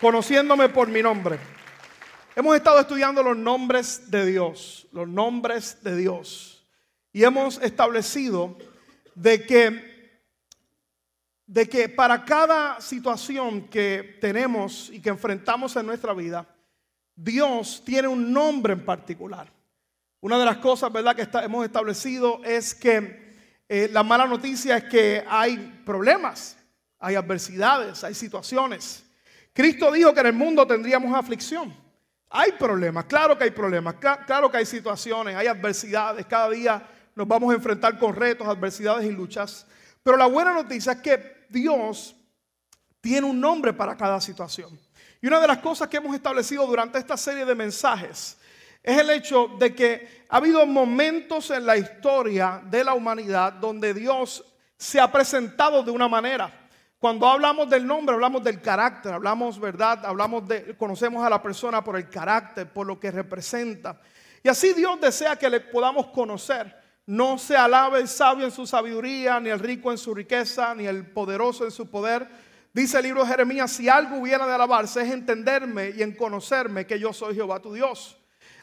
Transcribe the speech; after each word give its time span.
conociéndome 0.00 0.68
por 0.68 0.88
mi 0.88 1.02
nombre. 1.02 1.38
Hemos 2.34 2.54
estado 2.54 2.80
estudiando 2.80 3.22
los 3.22 3.36
nombres 3.36 4.10
de 4.10 4.26
Dios, 4.26 4.86
los 4.92 5.08
nombres 5.08 5.82
de 5.82 5.96
Dios. 5.96 6.66
Y 7.12 7.24
hemos 7.24 7.58
establecido 7.62 8.58
de 9.14 9.46
que, 9.46 10.20
de 11.46 11.66
que 11.66 11.88
para 11.88 12.24
cada 12.24 12.78
situación 12.80 13.68
que 13.68 14.18
tenemos 14.20 14.90
y 14.90 15.00
que 15.00 15.08
enfrentamos 15.08 15.74
en 15.76 15.86
nuestra 15.86 16.12
vida, 16.12 16.46
Dios 17.14 17.82
tiene 17.86 18.08
un 18.08 18.30
nombre 18.32 18.74
en 18.74 18.84
particular. 18.84 19.50
Una 20.20 20.38
de 20.38 20.44
las 20.44 20.58
cosas, 20.58 20.92
¿verdad?, 20.92 21.16
que 21.16 21.26
hemos 21.38 21.64
establecido 21.64 22.42
es 22.44 22.74
que 22.74 23.34
eh, 23.66 23.88
la 23.90 24.02
mala 24.02 24.26
noticia 24.26 24.76
es 24.76 24.84
que 24.84 25.24
hay 25.26 25.82
problemas, 25.86 26.58
hay 26.98 27.14
adversidades, 27.14 28.04
hay 28.04 28.14
situaciones. 28.14 29.05
Cristo 29.56 29.90
dijo 29.90 30.12
que 30.12 30.20
en 30.20 30.26
el 30.26 30.32
mundo 30.34 30.66
tendríamos 30.66 31.16
aflicción. 31.16 31.74
Hay 32.28 32.52
problemas, 32.52 33.06
claro 33.06 33.38
que 33.38 33.44
hay 33.44 33.50
problemas, 33.50 33.94
claro 34.26 34.50
que 34.50 34.58
hay 34.58 34.66
situaciones, 34.66 35.34
hay 35.34 35.46
adversidades. 35.46 36.26
Cada 36.26 36.50
día 36.50 36.86
nos 37.14 37.26
vamos 37.26 37.50
a 37.50 37.54
enfrentar 37.54 37.98
con 37.98 38.14
retos, 38.14 38.46
adversidades 38.46 39.06
y 39.06 39.12
luchas. 39.12 39.66
Pero 40.02 40.18
la 40.18 40.26
buena 40.26 40.52
noticia 40.52 40.92
es 40.92 40.98
que 41.00 41.46
Dios 41.48 42.14
tiene 43.00 43.26
un 43.26 43.40
nombre 43.40 43.72
para 43.72 43.96
cada 43.96 44.20
situación. 44.20 44.78
Y 45.22 45.26
una 45.26 45.40
de 45.40 45.46
las 45.46 45.58
cosas 45.58 45.88
que 45.88 45.96
hemos 45.96 46.14
establecido 46.14 46.66
durante 46.66 46.98
esta 46.98 47.16
serie 47.16 47.46
de 47.46 47.54
mensajes 47.54 48.36
es 48.82 48.98
el 48.98 49.08
hecho 49.08 49.48
de 49.58 49.74
que 49.74 50.26
ha 50.28 50.36
habido 50.36 50.66
momentos 50.66 51.50
en 51.50 51.64
la 51.64 51.78
historia 51.78 52.60
de 52.62 52.84
la 52.84 52.92
humanidad 52.92 53.54
donde 53.54 53.94
Dios 53.94 54.44
se 54.76 55.00
ha 55.00 55.10
presentado 55.10 55.82
de 55.82 55.92
una 55.92 56.08
manera. 56.08 56.65
Cuando 56.98 57.26
hablamos 57.28 57.68
del 57.68 57.86
nombre, 57.86 58.14
hablamos 58.14 58.42
del 58.42 58.60
carácter, 58.60 59.12
hablamos, 59.12 59.60
¿verdad? 59.60 60.04
Hablamos 60.06 60.48
de, 60.48 60.76
conocemos 60.76 61.24
a 61.24 61.30
la 61.30 61.42
persona 61.42 61.84
por 61.84 61.96
el 61.96 62.08
carácter, 62.08 62.72
por 62.72 62.86
lo 62.86 62.98
que 62.98 63.10
representa. 63.10 64.00
Y 64.42 64.48
así 64.48 64.72
Dios 64.72 64.98
desea 65.00 65.36
que 65.36 65.50
le 65.50 65.60
podamos 65.60 66.06
conocer. 66.06 66.74
No 67.04 67.38
se 67.38 67.56
alabe 67.56 68.00
el 68.00 68.08
sabio 68.08 68.46
en 68.46 68.50
su 68.50 68.66
sabiduría, 68.66 69.38
ni 69.38 69.50
el 69.50 69.60
rico 69.60 69.92
en 69.92 69.98
su 69.98 70.14
riqueza, 70.14 70.74
ni 70.74 70.86
el 70.86 71.06
poderoso 71.12 71.64
en 71.64 71.70
su 71.70 71.90
poder. 71.90 72.26
Dice 72.72 72.96
el 72.96 73.04
libro 73.04 73.22
de 73.22 73.28
Jeremías, 73.28 73.70
si 73.70 73.88
algo 73.88 74.16
hubiera 74.16 74.46
de 74.46 74.54
alabarse 74.54 75.02
es 75.02 75.12
entenderme 75.12 75.90
y 75.90 76.02
en 76.02 76.16
conocerme 76.16 76.86
que 76.86 76.98
yo 76.98 77.12
soy 77.12 77.34
Jehová 77.34 77.60
tu 77.60 77.72
Dios. 77.74 78.18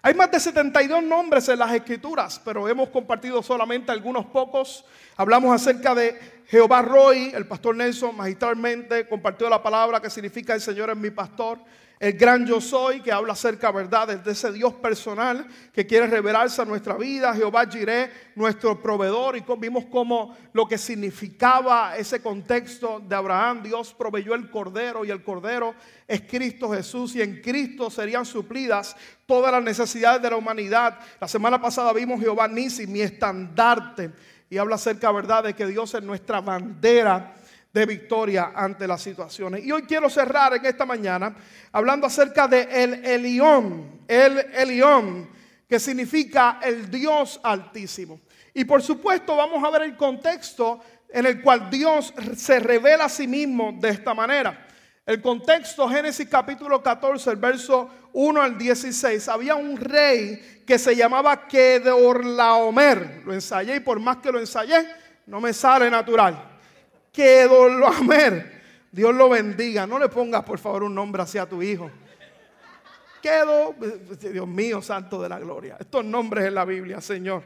Hay 0.05 0.13
más 0.15 0.29
de 0.29 0.37
72 0.37 1.01
nombres 1.01 1.47
en 1.47 1.59
las 1.59 1.71
escrituras, 1.71 2.41
pero 2.43 2.67
hemos 2.67 2.89
compartido 2.89 3.41
solamente 3.41 3.89
algunos 3.89 4.25
pocos. 4.25 4.83
Hablamos 5.15 5.55
acerca 5.55 5.95
de 5.95 6.19
Jehová 6.47 6.81
Roy, 6.81 7.31
el 7.33 7.47
pastor 7.47 7.77
Nelson 7.77 8.13
magistralmente 8.13 9.07
compartió 9.07 9.49
la 9.49 9.63
palabra 9.63 10.01
que 10.01 10.09
significa 10.09 10.53
el 10.53 10.59
Señor 10.59 10.89
es 10.89 10.97
mi 10.97 11.09
pastor 11.09 11.57
el 11.99 12.13
gran 12.13 12.45
yo 12.45 12.59
soy, 12.59 13.01
que 13.01 13.11
habla 13.11 13.33
acerca, 13.33 13.71
¿verdad?, 13.71 14.19
de 14.19 14.31
ese 14.31 14.51
Dios 14.51 14.73
personal 14.73 15.47
que 15.71 15.85
quiere 15.87 16.07
revelarse 16.07 16.61
a 16.61 16.65
nuestra 16.65 16.95
vida, 16.95 17.33
Jehová 17.33 17.65
Jireh, 17.65 18.11
nuestro 18.35 18.81
proveedor, 18.81 19.37
y 19.37 19.43
vimos 19.57 19.85
cómo 19.85 20.35
lo 20.51 20.67
que 20.67 20.77
significaba 20.77 21.95
ese 21.95 22.21
contexto 22.21 22.99
de 22.99 23.15
Abraham, 23.15 23.63
Dios 23.63 23.93
proveyó 23.93 24.35
el 24.35 24.49
cordero, 24.49 25.05
y 25.05 25.11
el 25.11 25.23
cordero 25.23 25.75
es 26.07 26.21
Cristo 26.21 26.69
Jesús, 26.71 27.15
y 27.15 27.21
en 27.21 27.41
Cristo 27.41 27.89
serían 27.89 28.25
suplidas 28.25 28.95
todas 29.25 29.51
las 29.51 29.63
necesidades 29.63 30.21
de 30.21 30.29
la 30.29 30.35
humanidad. 30.35 30.99
La 31.21 31.27
semana 31.27 31.61
pasada 31.61 31.93
vimos 31.93 32.19
Jehová 32.19 32.47
Nisi, 32.47 32.85
mi 32.85 33.01
estandarte, 33.01 34.11
y 34.49 34.57
habla 34.57 34.75
acerca, 34.75 35.11
¿verdad?, 35.11 35.45
de 35.45 35.53
que 35.53 35.67
Dios 35.67 35.93
es 35.93 36.03
nuestra 36.03 36.41
bandera 36.41 37.35
de 37.73 37.85
victoria 37.87 38.51
ante 38.55 38.87
las 38.87 39.01
situaciones. 39.01 39.65
Y 39.65 39.71
hoy 39.71 39.81
quiero 39.83 40.09
cerrar 40.09 40.53
en 40.53 40.65
esta 40.65 40.85
mañana 40.85 41.35
hablando 41.71 42.05
acerca 42.05 42.47
de 42.47 42.67
el 42.71 43.03
Elión, 43.03 44.01
el 44.07 44.37
Elión, 44.53 45.29
que 45.67 45.79
significa 45.79 46.59
el 46.61 46.91
Dios 46.91 47.39
altísimo. 47.43 48.21
Y 48.53 48.63
por 48.65 48.83
supuesto 48.83 49.35
vamos 49.35 49.63
a 49.63 49.71
ver 49.71 49.81
el 49.81 49.97
contexto 49.97 50.81
en 51.09 51.25
el 51.25 51.41
cual 51.41 51.69
Dios 51.71 52.13
se 52.37 52.59
revela 52.59 53.05
a 53.05 53.09
sí 53.09 53.27
mismo 53.27 53.75
de 53.79 53.89
esta 53.89 54.13
manera. 54.13 54.67
El 55.05 55.21
contexto, 55.21 55.89
Génesis 55.89 56.29
capítulo 56.29 56.81
14, 56.81 57.31
el 57.31 57.35
verso 57.37 57.89
1 58.13 58.41
al 58.41 58.57
16. 58.57 59.27
Había 59.27 59.55
un 59.55 59.75
rey 59.77 60.63
que 60.65 60.77
se 60.77 60.95
llamaba 60.95 61.47
Kedorlaomer. 61.47 63.23
Lo 63.25 63.33
ensayé 63.33 63.77
y 63.77 63.79
por 63.79 63.99
más 63.99 64.17
que 64.17 64.31
lo 64.31 64.39
ensayé, 64.39 64.87
no 65.25 65.41
me 65.41 65.51
sale 65.53 65.89
natural. 65.89 66.52
Kedorlaomer. 67.13 68.63
Dios 68.91 69.15
lo 69.15 69.29
bendiga. 69.29 69.87
No 69.87 69.97
le 69.97 70.09
pongas, 70.09 70.43
por 70.43 70.59
favor, 70.59 70.83
un 70.83 70.93
nombre 70.93 71.21
así 71.21 71.37
a 71.37 71.45
tu 71.45 71.61
hijo. 71.63 71.89
Quedo, 73.21 73.73
Dios 74.19 74.47
mío, 74.47 74.81
santo 74.81 75.21
de 75.21 75.29
la 75.29 75.39
gloria. 75.39 75.77
Estos 75.79 76.03
nombres 76.03 76.45
en 76.45 76.55
la 76.55 76.65
Biblia, 76.65 76.99
Señor. 76.99 77.43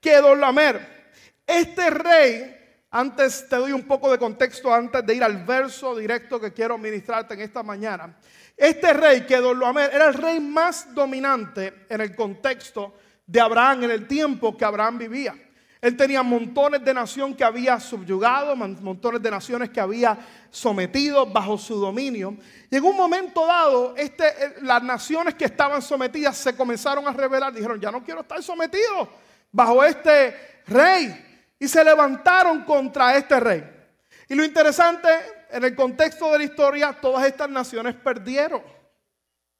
Kedorlaomer. 0.00 0.98
Este 1.46 1.90
rey 1.90 2.54
antes 2.90 3.46
te 3.48 3.56
doy 3.56 3.72
un 3.72 3.82
poco 3.82 4.10
de 4.10 4.18
contexto 4.18 4.72
antes 4.72 5.04
de 5.04 5.14
ir 5.14 5.22
al 5.22 5.44
verso 5.44 5.94
directo 5.94 6.40
que 6.40 6.52
quiero 6.52 6.78
ministrarte 6.78 7.34
en 7.34 7.40
esta 7.40 7.62
mañana. 7.62 8.16
Este 8.56 8.92
rey, 8.94 9.26
Kedorlaomer, 9.26 9.90
era 9.92 10.08
el 10.08 10.14
rey 10.14 10.40
más 10.40 10.94
dominante 10.94 11.84
en 11.88 12.00
el 12.00 12.14
contexto 12.14 12.94
de 13.26 13.40
Abraham, 13.40 13.84
en 13.84 13.90
el 13.90 14.06
tiempo 14.06 14.56
que 14.56 14.64
Abraham 14.64 14.98
vivía. 14.98 15.34
Él 15.80 15.96
tenía 15.96 16.22
montones 16.24 16.84
de 16.84 16.92
naciones 16.92 17.36
que 17.36 17.44
había 17.44 17.78
subyugado, 17.78 18.56
montones 18.56 19.22
de 19.22 19.30
naciones 19.30 19.70
que 19.70 19.80
había 19.80 20.18
sometido 20.50 21.24
bajo 21.26 21.56
su 21.56 21.76
dominio. 21.76 22.36
Y 22.68 22.76
en 22.76 22.84
un 22.84 22.96
momento 22.96 23.46
dado, 23.46 23.94
este, 23.96 24.26
eh, 24.26 24.54
las 24.62 24.82
naciones 24.82 25.34
que 25.34 25.44
estaban 25.44 25.80
sometidas 25.80 26.36
se 26.36 26.56
comenzaron 26.56 27.06
a 27.06 27.12
rebelar. 27.12 27.52
Dijeron, 27.52 27.80
ya 27.80 27.92
no 27.92 28.02
quiero 28.02 28.22
estar 28.22 28.42
sometido 28.42 29.08
bajo 29.52 29.84
este 29.84 30.62
rey. 30.66 31.54
Y 31.60 31.68
se 31.68 31.84
levantaron 31.84 32.64
contra 32.64 33.16
este 33.16 33.38
rey. 33.38 33.64
Y 34.28 34.34
lo 34.34 34.44
interesante, 34.44 35.08
en 35.50 35.62
el 35.62 35.76
contexto 35.76 36.32
de 36.32 36.38
la 36.38 36.44
historia, 36.44 36.92
todas 37.00 37.24
estas 37.24 37.48
naciones 37.48 37.94
perdieron. 37.94 38.62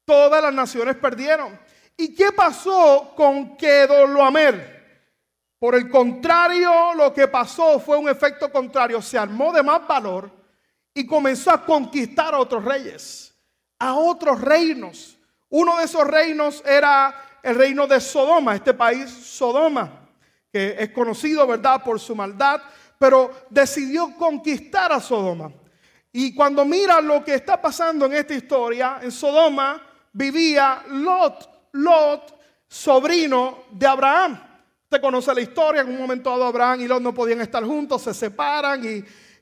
Todas 0.05 0.43
las 0.43 0.53
naciones 0.53 0.97
perdieron. 0.97 1.59
¿Y 1.97 2.13
qué 2.13 2.33
pasó 2.33 3.13
con 3.17 3.57
Kedorlaomer? 3.57 4.78
Por 5.59 5.75
el 5.75 5.91
contrario, 5.91 6.95
lo 6.95 7.13
que 7.13 7.27
pasó 7.27 7.81
fue 7.81 7.97
un 7.97 8.09
efecto 8.09 8.51
contrario. 8.51 9.03
Se 9.03 9.19
armó 9.19 9.53
de 9.53 9.63
más 9.63 9.87
valor 9.87 10.31
y 10.95 11.05
comenzó 11.07 11.51
a 11.51 11.65
conquistar 11.65 12.35
a 12.35 12.39
otros 12.39 12.65
reyes, 12.65 13.35
a 13.79 13.95
otros 13.95 14.41
reinos. 14.41 15.19
Uno 15.49 15.79
de 15.79 15.85
esos 15.85 16.07
reinos 16.07 16.63
era 16.65 17.41
el 17.43 17.57
reino 17.57 17.87
de 17.87 18.01
Sodoma, 18.01 18.55
este 18.55 18.75
país 18.75 19.11
Sodoma, 19.11 20.09
que 20.53 20.77
es 20.79 20.91
conocido, 20.91 21.47
¿verdad?, 21.47 21.83
por 21.83 21.99
su 21.99 22.15
maldad, 22.15 22.61
pero 22.99 23.47
decidió 23.51 24.15
conquistar 24.17 24.93
a 24.93 25.01
Sodoma. 25.01 25.53
Y 26.13 26.35
cuando 26.35 26.65
mira 26.65 27.01
lo 27.01 27.25
que 27.25 27.35
está 27.35 27.61
pasando 27.61 28.07
en 28.07 28.15
esta 28.15 28.35
historia, 28.35 28.99
en 29.03 29.11
Sodoma 29.11 29.83
vivía 30.13 30.83
Lot, 30.89 31.69
Lot, 31.73 32.41
sobrino 32.67 33.65
de 33.71 33.87
Abraham. 33.87 34.48
Usted 34.91 35.03
conoce 35.03 35.35
la 35.35 35.43
historia, 35.43 35.83
en 35.83 35.91
un 35.91 35.99
momento 35.99 36.31
dado 36.31 36.47
Abraham 36.47 36.81
y 36.81 36.89
Lot 36.89 37.03
no 37.03 37.13
podían 37.13 37.43
estar 37.43 37.63
juntos, 37.63 38.01
se 38.01 38.15
separan 38.15 38.83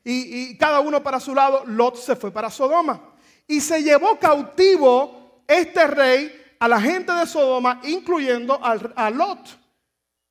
y, 0.04 0.58
cada 0.58 0.80
uno 0.80 1.00
para 1.04 1.20
su 1.20 1.36
lado, 1.36 1.62
Lot 1.66 1.94
se 1.98 2.16
fue 2.16 2.32
para 2.32 2.50
Sodoma. 2.50 3.00
Y 3.46 3.60
se 3.60 3.80
llevó 3.80 4.18
cautivo 4.18 5.44
este 5.46 5.86
rey 5.86 6.56
a 6.58 6.66
la 6.66 6.80
gente 6.80 7.12
de 7.12 7.26
Sodoma, 7.26 7.80
incluyendo 7.84 8.58
a 8.60 9.08
Lot. 9.08 9.56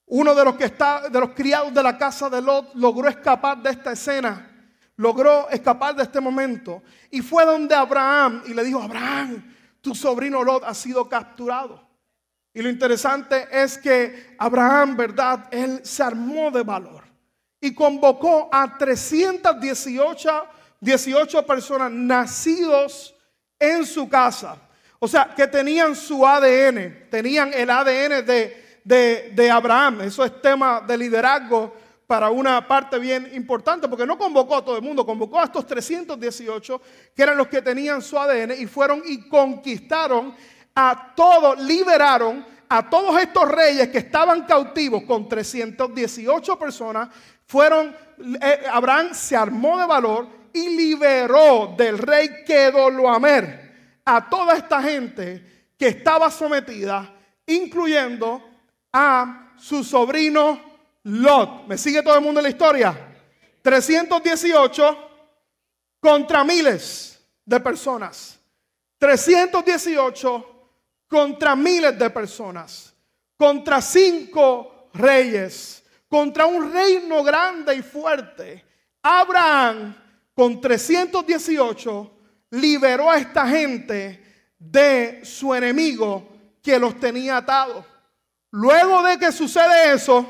Uno 0.07 0.35
de 0.35 0.43
los 0.43 0.57
que 0.57 0.65
está, 0.65 1.07
de 1.07 1.17
los 1.17 1.29
criados 1.29 1.73
de 1.73 1.81
la 1.81 1.97
casa 1.97 2.29
de 2.29 2.41
Lot, 2.41 2.75
logró 2.75 3.07
escapar 3.07 3.59
de 3.59 3.69
esta 3.69 3.93
escena, 3.93 4.51
logró 4.97 5.47
escapar 5.49 5.95
de 5.95 6.03
este 6.03 6.19
momento 6.19 6.83
y 7.09 7.21
fue 7.21 7.45
donde 7.45 7.73
Abraham 7.73 8.43
y 8.47 8.53
le 8.53 8.65
dijo, 8.65 8.81
Abraham, 8.81 9.55
tu 9.79 9.95
sobrino 9.95 10.43
Lot 10.43 10.65
ha 10.65 10.73
sido 10.73 11.07
capturado. 11.07 11.84
Y 12.55 12.61
lo 12.63 12.69
interesante 12.69 13.47
es 13.51 13.77
que 13.77 14.35
Abraham, 14.39 14.97
¿verdad? 14.97 15.47
Él 15.51 15.81
se 15.83 16.01
armó 16.01 16.49
de 16.49 16.63
valor 16.63 17.03
y 17.61 17.75
convocó 17.75 18.49
a 18.51 18.75
318 18.77 20.31
18 20.79 21.45
personas 21.45 21.91
nacidos 21.91 23.15
en 23.59 23.85
su 23.85 24.07
casa. 24.07 24.57
O 24.99 25.07
sea, 25.07 25.33
que 25.35 25.47
tenían 25.47 25.95
su 25.95 26.25
ADN, 26.25 27.09
tenían 27.09 27.53
el 27.53 27.69
ADN 27.69 28.25
de, 28.25 28.79
de, 28.83 29.31
de 29.33 29.51
Abraham. 29.51 30.01
Eso 30.01 30.23
es 30.23 30.41
tema 30.41 30.81
de 30.81 30.97
liderazgo 30.97 31.73
para 32.07 32.29
una 32.29 32.65
parte 32.67 32.99
bien 32.99 33.29
importante, 33.33 33.87
porque 33.87 34.05
no 34.05 34.17
convocó 34.17 34.57
a 34.57 34.63
todo 34.63 34.77
el 34.77 34.83
mundo, 34.83 35.05
convocó 35.05 35.39
a 35.39 35.45
estos 35.45 35.65
318 35.65 36.81
que 37.15 37.23
eran 37.23 37.35
los 37.35 37.47
que 37.47 37.61
tenían 37.61 38.01
su 38.01 38.17
ADN 38.17 38.51
y 38.59 38.67
fueron 38.67 39.01
y 39.05 39.27
conquistaron 39.27 40.35
a 40.75 41.13
todos, 41.15 41.59
liberaron 41.59 42.45
a 42.67 42.89
todos 42.89 43.21
estos 43.21 43.49
reyes 43.49 43.89
que 43.89 43.99
estaban 43.99 44.45
cautivos 44.45 45.03
con 45.03 45.29
318 45.29 46.59
personas. 46.59 47.09
Fueron, 47.45 47.95
eh, 48.41 48.63
Abraham 48.71 49.13
se 49.13 49.35
armó 49.35 49.79
de 49.79 49.85
valor 49.85 50.27
y 50.51 50.69
liberó 50.75 51.73
del 51.77 51.97
rey 51.97 52.43
Kedorlaomer 52.45 53.99
a 54.03 54.29
toda 54.29 54.55
esta 54.57 54.81
gente 54.81 55.71
que 55.77 55.87
estaba 55.87 56.29
sometida, 56.29 57.13
incluyendo 57.45 58.41
a 58.91 59.53
su 59.57 59.83
sobrino 59.83 60.75
Lot. 61.03 61.67
¿Me 61.67 61.77
sigue 61.77 62.01
todo 62.01 62.15
el 62.15 62.21
mundo 62.21 62.39
en 62.39 62.45
la 62.45 62.49
historia? 62.49 62.97
318 63.61 65.09
contra 65.99 66.43
miles 66.43 67.19
de 67.45 67.59
personas. 67.59 68.39
318 68.97 70.54
contra 71.07 71.55
miles 71.55 71.97
de 71.97 72.09
personas. 72.09 72.93
Contra 73.37 73.81
cinco 73.81 74.89
reyes. 74.93 75.83
Contra 76.07 76.45
un 76.45 76.71
reino 76.71 77.23
grande 77.23 77.75
y 77.75 77.81
fuerte. 77.81 78.63
Abraham 79.01 79.95
con 80.33 80.59
318 80.59 82.11
liberó 82.51 83.09
a 83.09 83.17
esta 83.17 83.47
gente 83.47 84.51
de 84.57 85.21
su 85.23 85.53
enemigo 85.53 86.27
que 86.61 86.79
los 86.79 86.99
tenía 86.99 87.37
atados. 87.37 87.85
Luego 88.51 89.03
de 89.03 89.17
que 89.19 89.31
sucede 89.31 89.93
eso, 89.93 90.25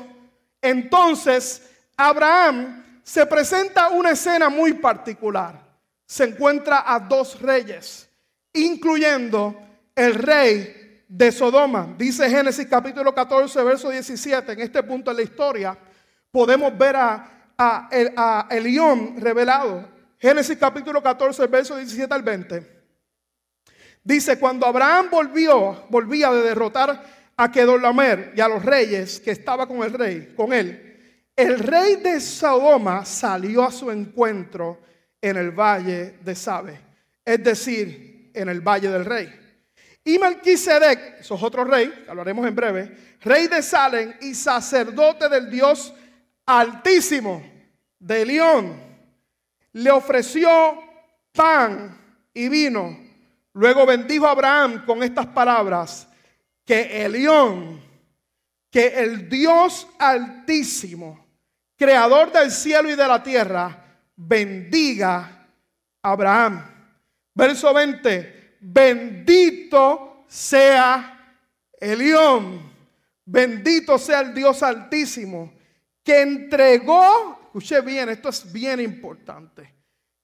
entonces 0.60 1.62
Abraham 1.96 3.00
se 3.02 3.24
presenta 3.24 3.88
una 3.88 4.10
escena 4.10 4.48
muy 4.48 4.74
particular. 4.74 5.64
Se 6.04 6.24
encuentra 6.24 6.84
a 6.86 6.98
dos 6.98 7.40
reyes, 7.40 8.08
incluyendo 8.52 9.56
el 9.96 10.14
rey 10.14 11.04
de 11.08 11.32
Sodoma. 11.32 11.94
Dice 11.98 12.28
Génesis 12.28 12.66
capítulo 12.66 13.14
14, 13.14 13.64
verso 13.64 13.90
17. 13.90 14.52
En 14.52 14.60
este 14.60 14.82
punto 14.82 15.10
de 15.10 15.16
la 15.16 15.22
historia 15.22 15.76
podemos 16.30 16.76
ver 16.76 16.96
a 16.96 18.48
Elión 18.50 19.18
revelado. 19.18 19.88
Génesis 20.18 20.56
capítulo 20.58 21.02
14, 21.02 21.46
verso 21.46 21.76
17 21.76 22.12
al 22.14 22.22
20. 22.22 22.76
Dice, 24.04 24.38
cuando 24.38 24.66
Abraham 24.66 25.08
volvió, 25.10 25.86
volvía 25.88 26.30
de 26.30 26.42
derrotar 26.42 27.04
a 27.36 27.50
Kedorlamer 27.50 28.32
y 28.36 28.40
a 28.40 28.48
los 28.48 28.64
reyes 28.64 29.18
que 29.18 29.32
estaba 29.32 29.66
con 29.66 29.82
el 29.82 29.92
rey, 29.92 30.32
con 30.36 30.52
él, 30.52 31.26
el 31.34 31.58
rey 31.58 31.96
de 31.96 32.20
Sodoma 32.20 33.04
salió 33.04 33.64
a 33.64 33.72
su 33.72 33.90
encuentro 33.90 34.80
en 35.20 35.36
el 35.36 35.50
valle 35.50 36.18
de 36.22 36.34
Sabe, 36.34 36.80
es 37.24 37.42
decir, 37.42 38.30
en 38.32 38.48
el 38.48 38.60
valle 38.60 38.88
del 38.88 39.04
rey. 39.04 39.45
Y 40.06 40.20
Melquisedec, 40.20 41.18
eso 41.18 41.34
es 41.34 41.42
otro 41.42 41.64
rey, 41.64 41.92
hablaremos 42.08 42.46
en 42.46 42.54
breve, 42.54 42.96
rey 43.22 43.48
de 43.48 43.60
Salem 43.60 44.14
y 44.20 44.36
sacerdote 44.36 45.28
del 45.28 45.50
Dios 45.50 45.92
altísimo 46.46 47.42
de 47.98 48.24
León, 48.24 48.80
le 49.72 49.90
ofreció 49.90 50.78
pan 51.32 52.00
y 52.32 52.48
vino. 52.48 52.96
Luego 53.54 53.84
bendijo 53.84 54.28
a 54.28 54.30
Abraham 54.30 54.84
con 54.86 55.02
estas 55.02 55.26
palabras, 55.26 56.06
que 56.64 57.04
el 57.04 57.10
león, 57.10 57.82
que 58.70 58.86
el 58.86 59.28
Dios 59.28 59.88
altísimo, 59.98 61.26
creador 61.76 62.30
del 62.30 62.52
cielo 62.52 62.88
y 62.88 62.94
de 62.94 63.08
la 63.08 63.20
tierra, 63.24 63.84
bendiga 64.14 65.48
a 66.00 66.10
Abraham. 66.12 66.64
Verso 67.34 67.74
20, 67.74 68.35
bendito 68.72 70.24
sea 70.26 71.38
el 71.78 71.98
león, 71.98 72.60
bendito 73.24 73.96
sea 73.98 74.20
el 74.20 74.34
Dios 74.34 74.62
altísimo 74.62 75.52
que 76.02 76.22
entregó, 76.22 77.38
escuche 77.44 77.80
bien, 77.80 78.08
esto 78.08 78.28
es 78.28 78.52
bien 78.52 78.80
importante, 78.80 79.72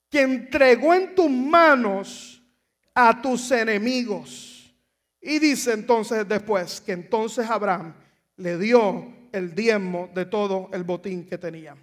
que 0.09 0.21
entregó 0.21 0.93
en 0.93 1.15
tus 1.15 1.29
manos 1.29 2.41
a 2.93 3.21
tus 3.21 3.51
enemigos. 3.51 4.73
Y 5.21 5.39
dice 5.39 5.71
entonces 5.73 6.27
después 6.27 6.81
que 6.81 6.91
entonces 6.91 7.49
Abraham 7.49 7.93
le 8.37 8.57
dio 8.57 9.13
el 9.31 9.55
diezmo 9.55 10.09
de 10.13 10.25
todo 10.25 10.69
el 10.73 10.83
botín 10.83 11.25
que 11.25 11.37
tenía. 11.37 11.75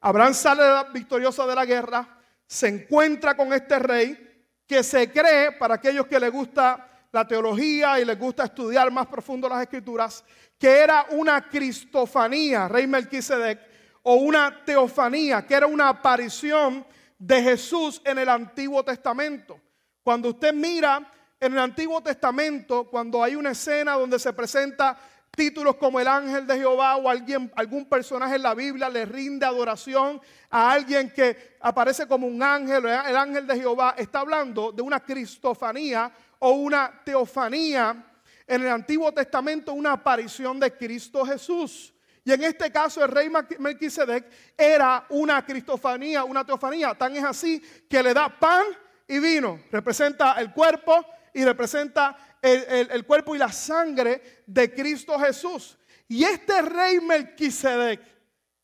Abraham 0.00 0.34
sale 0.34 0.62
victorioso 0.92 1.46
de 1.46 1.54
la 1.54 1.64
guerra, 1.64 2.20
se 2.46 2.68
encuentra 2.68 3.34
con 3.34 3.54
este 3.54 3.78
rey 3.78 4.33
que 4.66 4.82
se 4.82 5.10
cree, 5.10 5.52
para 5.52 5.74
aquellos 5.74 6.06
que 6.06 6.18
les 6.18 6.32
gusta 6.32 6.90
la 7.12 7.26
teología 7.26 8.00
y 8.00 8.04
les 8.04 8.18
gusta 8.18 8.44
estudiar 8.44 8.90
más 8.90 9.06
profundo 9.06 9.48
las 9.48 9.62
escrituras, 9.62 10.24
que 10.58 10.78
era 10.78 11.06
una 11.10 11.48
cristofanía, 11.48 12.66
rey 12.66 12.86
Melquisedec, 12.86 13.60
o 14.02 14.16
una 14.16 14.64
teofanía, 14.64 15.46
que 15.46 15.54
era 15.54 15.66
una 15.66 15.88
aparición 15.88 16.84
de 17.18 17.42
Jesús 17.42 18.02
en 18.04 18.18
el 18.18 18.28
Antiguo 18.28 18.84
Testamento. 18.84 19.60
Cuando 20.02 20.30
usted 20.30 20.52
mira 20.52 21.10
en 21.40 21.52
el 21.52 21.58
Antiguo 21.58 22.02
Testamento, 22.02 22.84
cuando 22.90 23.22
hay 23.22 23.34
una 23.34 23.52
escena 23.52 23.94
donde 23.94 24.18
se 24.18 24.32
presenta 24.32 24.98
títulos 25.34 25.76
como 25.76 26.00
el 26.00 26.08
ángel 26.08 26.46
de 26.46 26.56
Jehová 26.56 26.96
o 26.96 27.08
alguien, 27.08 27.50
algún 27.56 27.86
personaje 27.86 28.36
en 28.36 28.42
la 28.42 28.54
Biblia 28.54 28.88
le 28.88 29.04
rinde 29.04 29.44
adoración 29.46 30.20
a 30.50 30.72
alguien 30.72 31.10
que 31.10 31.56
aparece 31.60 32.06
como 32.06 32.26
un 32.26 32.42
ángel, 32.42 32.86
el 32.86 33.16
ángel 33.16 33.46
de 33.46 33.56
Jehová, 33.56 33.94
está 33.98 34.20
hablando 34.20 34.72
de 34.72 34.82
una 34.82 35.00
cristofanía 35.00 36.12
o 36.38 36.50
una 36.50 37.02
teofanía 37.04 38.04
en 38.46 38.62
el 38.62 38.68
Antiguo 38.68 39.12
Testamento 39.12 39.72
una 39.72 39.92
aparición 39.92 40.60
de 40.60 40.76
Cristo 40.76 41.24
Jesús. 41.24 41.92
Y 42.24 42.32
en 42.32 42.42
este 42.42 42.70
caso 42.70 43.04
el 43.04 43.10
rey 43.10 43.28
Melquisedec 43.58 44.30
era 44.56 45.04
una 45.10 45.44
cristofanía, 45.44 46.24
una 46.24 46.44
teofanía. 46.44 46.94
Tan 46.94 47.14
es 47.16 47.24
así 47.24 47.62
que 47.88 48.02
le 48.02 48.14
da 48.14 48.28
pan 48.28 48.64
y 49.06 49.18
vino. 49.18 49.60
Representa 49.70 50.34
el 50.40 50.50
cuerpo 50.50 51.04
y 51.34 51.44
representa 51.44 52.16
el, 52.44 52.90
el 52.90 53.06
cuerpo 53.06 53.34
y 53.34 53.38
la 53.38 53.50
sangre 53.50 54.44
de 54.46 54.72
Cristo 54.74 55.18
Jesús. 55.18 55.78
Y 56.08 56.24
este 56.24 56.60
rey 56.62 57.00
Melquisedec 57.00 58.00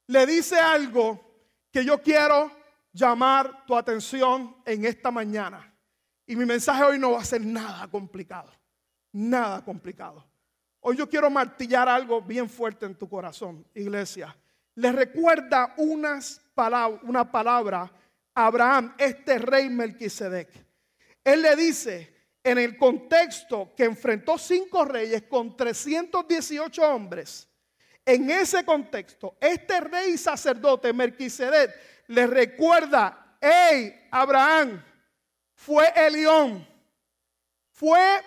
le 0.07 0.27
dice 0.27 0.59
algo 0.59 1.21
que 1.73 1.85
yo 1.85 2.03
quiero 2.03 2.51
llamar 2.93 3.65
tu 3.67 3.77
atención 3.77 4.57
en 4.65 4.85
esta 4.85 5.11
mañana. 5.11 5.73
Y 6.27 6.37
mi 6.37 6.45
mensaje 6.45 6.83
hoy 6.83 6.99
no 6.99 7.13
va 7.13 7.21
a 7.21 7.25
ser 7.25 7.41
nada 7.41 7.89
complicado. 7.89 8.53
Nada 9.13 9.65
complicado. 9.65 10.25
Hoy 10.81 10.97
yo 10.97 11.09
quiero 11.09 11.31
martillar 11.31 11.89
algo 11.89 12.23
bien 12.23 12.49
fuerte 12.49 12.87
en 12.87 12.95
tu 12.95 13.09
corazón, 13.09 13.67
iglesia. 13.75 14.37
Le 14.77 14.93
recuerda 14.93 15.75
unas 15.77 16.41
una 17.03 17.31
palabra 17.31 17.91
a 18.35 18.47
Abraham, 18.47 18.95
este 18.99 19.39
rey 19.39 19.69
Melquisedec. 19.71 20.49
Él 21.25 21.43
le 21.43 21.57
dice, 21.57 22.15
en 22.43 22.59
el 22.59 22.77
contexto 22.77 23.73
que 23.77 23.85
enfrentó 23.85 24.39
cinco 24.39 24.85
reyes 24.85 25.23
con 25.23 25.57
318 25.57 26.83
hombres, 26.83 27.49
en 28.05 28.31
ese 28.31 28.65
contexto, 28.65 29.37
este 29.41 29.81
rey 29.81 30.17
sacerdote 30.17 30.93
Melquisedec 30.93 31.75
le 32.09 32.27
recuerda, 32.27 33.37
hey, 33.41 34.09
Abraham, 34.11 34.83
fue 35.55 35.93
el 35.95 36.15
león, 36.15 36.67
fue 37.71 38.23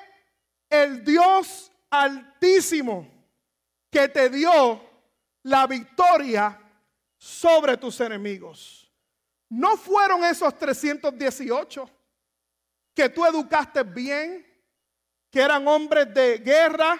el 0.69 1.03
Dios 1.03 1.71
altísimo 1.89 3.07
que 3.89 4.07
te 4.07 4.29
dio 4.29 4.81
la 5.43 5.67
victoria 5.67 6.59
sobre 7.17 7.77
tus 7.77 7.99
enemigos. 7.99 8.91
No 9.49 9.77
fueron 9.77 10.23
esos 10.23 10.57
318 10.57 11.89
que 12.93 13.09
tú 13.09 13.25
educaste 13.25 13.83
bien, 13.83 14.45
que 15.31 15.41
eran 15.41 15.67
hombres 15.67 16.13
de 16.13 16.37
guerra. 16.39 16.99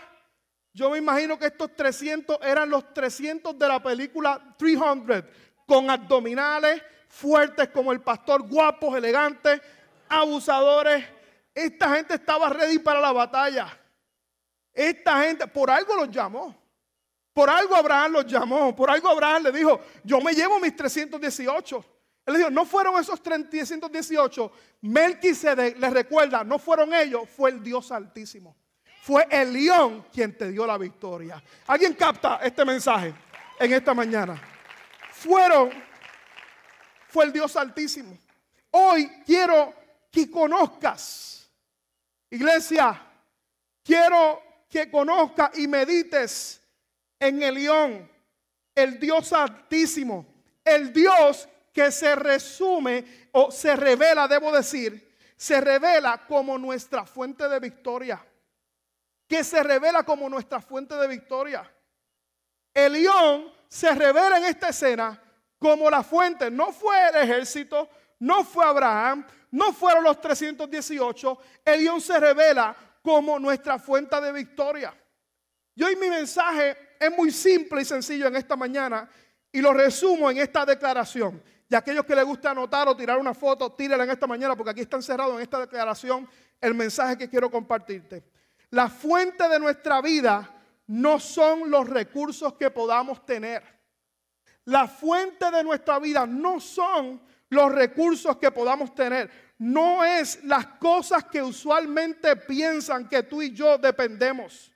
Yo 0.73 0.89
me 0.89 0.97
imagino 0.97 1.37
que 1.37 1.47
estos 1.47 1.75
300 1.75 2.39
eran 2.41 2.69
los 2.69 2.93
300 2.93 3.57
de 3.57 3.67
la 3.67 3.81
película 3.81 4.55
300, 4.57 5.23
con 5.67 5.89
abdominales 5.89 6.81
fuertes 7.07 7.69
como 7.69 7.91
el 7.91 8.01
pastor, 8.01 8.47
guapos, 8.47 8.97
elegantes, 8.97 9.61
abusadores, 10.09 11.05
esta 11.53 11.95
gente 11.95 12.15
estaba 12.15 12.49
ready 12.49 12.79
para 12.79 12.99
la 12.99 13.11
batalla. 13.11 13.79
Esta 14.73 15.23
gente, 15.23 15.45
por 15.47 15.69
algo 15.69 15.95
los 15.95 16.09
llamó. 16.09 16.55
Por 17.31 17.49
algo 17.49 17.75
Abraham 17.75 18.13
los 18.13 18.25
llamó. 18.25 18.75
Por 18.75 18.89
algo 18.89 19.07
Abraham 19.07 19.43
le 19.43 19.51
dijo, 19.51 19.79
yo 20.03 20.19
me 20.21 20.33
llevo 20.33 20.59
mis 20.59 20.75
318. 20.75 21.85
Él 22.25 22.37
dijo, 22.37 22.49
no 22.49 22.65
fueron 22.65 22.99
esos 22.99 23.21
318. 23.21 24.51
Melquisedec 24.81 25.77
les 25.77 25.93
recuerda, 25.93 26.43
no 26.43 26.59
fueron 26.59 26.93
ellos, 26.93 27.29
fue 27.29 27.51
el 27.51 27.63
Dios 27.63 27.91
Altísimo. 27.91 28.55
Fue 29.01 29.27
el 29.29 29.51
león 29.51 30.05
quien 30.13 30.37
te 30.37 30.49
dio 30.49 30.65
la 30.65 30.77
victoria. 30.77 31.43
¿Alguien 31.67 31.93
capta 31.93 32.39
este 32.41 32.63
mensaje 32.63 33.13
en 33.59 33.73
esta 33.73 33.93
mañana? 33.93 34.41
Fueron, 35.11 35.71
fue 37.09 37.25
el 37.25 37.33
Dios 37.33 37.55
Altísimo. 37.57 38.17
Hoy 38.71 39.09
quiero 39.25 39.73
que 40.09 40.31
conozcas 40.31 41.33
Iglesia, 42.33 42.99
quiero 43.83 44.41
que 44.67 44.89
conozcas 44.89 45.55
y 45.55 45.67
medites 45.67 46.59
en 47.19 47.43
el 47.43 47.53
león, 47.53 48.11
el 48.73 48.99
Dios 48.99 49.31
altísimo, 49.33 50.25
el 50.65 50.91
Dios 50.91 51.47
que 51.73 51.91
se 51.91 52.15
resume 52.15 53.27
o 53.31 53.51
se 53.51 53.75
revela, 53.75 54.27
debo 54.27 54.51
decir, 54.51 55.15
se 55.35 55.59
revela 55.59 56.25
como 56.27 56.57
nuestra 56.57 57.05
fuente 57.05 57.49
de 57.49 57.59
victoria. 57.59 58.23
Que 59.27 59.43
se 59.43 59.63
revela 59.63 60.03
como 60.03 60.29
nuestra 60.29 60.61
fuente 60.61 60.95
de 60.95 61.07
victoria. 61.07 61.69
El 62.73 62.93
león 62.93 63.51
se 63.67 63.93
revela 63.95 64.37
en 64.37 64.45
esta 64.45 64.69
escena 64.69 65.19
como 65.57 65.89
la 65.89 66.03
fuente. 66.03 66.51
No 66.51 66.71
fue 66.71 67.09
el 67.09 67.15
ejército, 67.15 67.89
no 68.19 68.43
fue 68.43 68.65
Abraham, 68.65 69.25
no 69.51 69.73
fueron 69.73 70.03
los 70.03 70.21
318. 70.21 71.39
El 71.65 71.83
león 71.83 71.99
se 71.99 72.19
revela 72.19 72.75
como 73.01 73.39
nuestra 73.39 73.79
fuente 73.79 74.21
de 74.21 74.31
victoria. 74.31 74.93
Y 75.75 75.83
hoy 75.83 75.95
mi 75.95 76.09
mensaje 76.09 76.95
es 76.99 77.11
muy 77.17 77.31
simple 77.31 77.81
y 77.81 77.85
sencillo 77.85 78.27
en 78.27 78.35
esta 78.35 78.55
mañana 78.55 79.09
y 79.51 79.61
lo 79.61 79.73
resumo 79.73 80.29
en 80.29 80.37
esta 80.37 80.65
declaración. 80.65 81.41
Y 81.69 81.75
aquellos 81.75 82.05
que 82.05 82.15
les 82.15 82.25
gusta 82.25 82.51
anotar 82.51 82.87
o 82.87 82.95
tirar 82.95 83.17
una 83.17 83.33
foto, 83.33 83.71
tírenla 83.71 84.03
en 84.03 84.11
esta 84.11 84.27
mañana 84.27 84.55
porque 84.55 84.71
aquí 84.71 84.81
está 84.81 84.97
encerrado 84.97 85.35
en 85.35 85.41
esta 85.41 85.59
declaración 85.59 86.27
el 86.61 86.73
mensaje 86.73 87.17
que 87.17 87.29
quiero 87.29 87.49
compartirte. 87.49 88.23
La 88.69 88.89
fuente 88.89 89.47
de 89.47 89.59
nuestra 89.59 90.01
vida 90.01 90.49
no 90.87 91.19
son 91.19 91.69
los 91.69 91.87
recursos 91.89 92.53
que 92.53 92.69
podamos 92.69 93.25
tener. 93.25 93.63
La 94.65 94.87
fuente 94.87 95.51
de 95.51 95.63
nuestra 95.63 95.99
vida 95.99 96.25
no 96.25 96.59
son 96.59 97.21
los 97.49 97.71
recursos 97.71 98.37
que 98.37 98.51
podamos 98.51 98.93
tener. 98.95 99.29
No 99.57 100.03
es 100.03 100.43
las 100.43 100.65
cosas 100.65 101.25
que 101.25 101.41
usualmente 101.41 102.35
piensan 102.35 103.07
que 103.07 103.23
tú 103.23 103.41
y 103.41 103.51
yo 103.53 103.77
dependemos. 103.77 104.71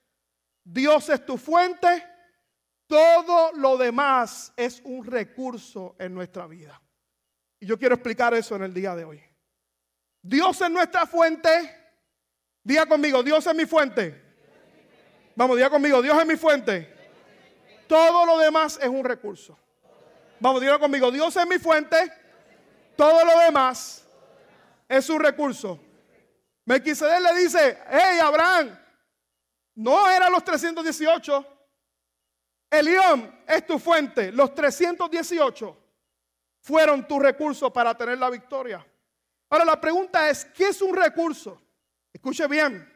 Dios 0.63 1.09
es 1.09 1.25
tu 1.25 1.37
fuente. 1.37 2.05
Todo 2.87 3.51
lo 3.53 3.77
demás 3.77 4.53
es 4.55 4.81
un 4.85 5.05
recurso 5.05 5.95
en 5.99 6.13
nuestra 6.13 6.47
vida. 6.47 6.81
Y 7.59 7.65
yo 7.65 7.77
quiero 7.77 7.95
explicar 7.95 8.33
eso 8.33 8.55
en 8.55 8.63
el 8.63 8.73
día 8.73 8.95
de 8.95 9.03
hoy. 9.03 9.21
Dios 10.21 10.61
es 10.61 10.71
nuestra 10.71 11.05
fuente. 11.05 11.75
Diga 12.63 12.85
conmigo, 12.85 13.21
Dios 13.23 13.45
es 13.45 13.55
mi 13.55 13.65
fuente. 13.65 14.23
Vamos, 15.35 15.57
diga 15.57 15.69
conmigo, 15.69 16.01
Dios 16.01 16.17
es 16.17 16.25
mi 16.25 16.35
fuente. 16.35 16.93
Todo 17.87 18.25
lo 18.25 18.37
demás 18.37 18.79
es 18.81 18.87
un 18.87 19.03
recurso. 19.03 19.57
Vamos, 20.39 20.61
diga 20.61 20.79
conmigo, 20.79 21.11
Dios 21.11 21.35
es 21.35 21.47
mi 21.47 21.57
fuente. 21.57 22.11
Todo 22.95 23.25
lo 23.25 23.37
demás 23.39 24.07
es 24.87 25.09
un 25.09 25.19
recurso. 25.19 25.79
Melquisedec 26.65 27.21
le 27.21 27.41
dice, 27.41 27.79
hey 27.89 28.19
Abraham, 28.21 28.77
no 29.75 30.09
eran 30.09 30.31
los 30.31 30.43
318. 30.43 31.56
Elión 32.79 33.43
es 33.47 33.65
tu 33.65 33.79
fuente. 33.79 34.31
Los 34.31 34.53
318 34.53 35.77
fueron 36.61 37.07
tus 37.07 37.19
recursos 37.21 37.71
para 37.71 37.95
tener 37.95 38.17
la 38.17 38.29
victoria. 38.29 38.85
Ahora 39.49 39.65
la 39.65 39.79
pregunta 39.79 40.29
es, 40.29 40.45
¿qué 40.45 40.69
es 40.69 40.81
un 40.81 40.95
recurso? 40.95 41.61
Escuche 42.11 42.47
bien, 42.47 42.93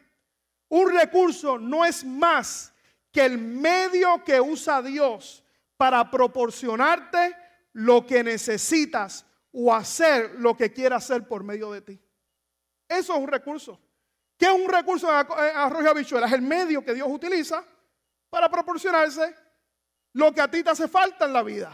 un 0.70 0.92
recurso 0.92 1.58
no 1.58 1.86
es 1.86 2.04
más 2.04 2.74
que 3.12 3.26
el 3.26 3.38
medio 3.38 4.24
que 4.24 4.40
usa 4.40 4.82
Dios 4.82 5.44
para 5.78 6.10
proporcionarte 6.10 7.36
lo 7.74 8.06
que 8.06 8.24
necesitas 8.24 9.26
o 9.52 9.74
hacer 9.74 10.36
lo 10.38 10.56
que 10.56 10.72
quiera 10.72 10.98
hacer 10.98 11.28
por 11.28 11.44
medio 11.44 11.72
de 11.72 11.82
ti. 11.82 12.00
Eso 12.88 13.14
es 13.14 13.20
un 13.20 13.28
recurso. 13.28 13.80
¿Qué 14.38 14.46
es 14.46 14.52
un 14.52 14.70
recurso 14.70 15.08
en 15.10 15.16
arroz 15.56 15.84
y? 16.02 16.16
Es 16.16 16.32
el 16.32 16.42
medio 16.42 16.84
que 16.84 16.94
Dios 16.94 17.08
utiliza 17.10 17.64
para 18.30 18.50
proporcionarse 18.50 19.36
lo 20.14 20.34
que 20.34 20.42
a 20.42 20.50
ti 20.50 20.64
te 20.64 20.70
hace 20.70 20.88
falta 20.88 21.26
en 21.26 21.34
la 21.34 21.44
vida. 21.44 21.72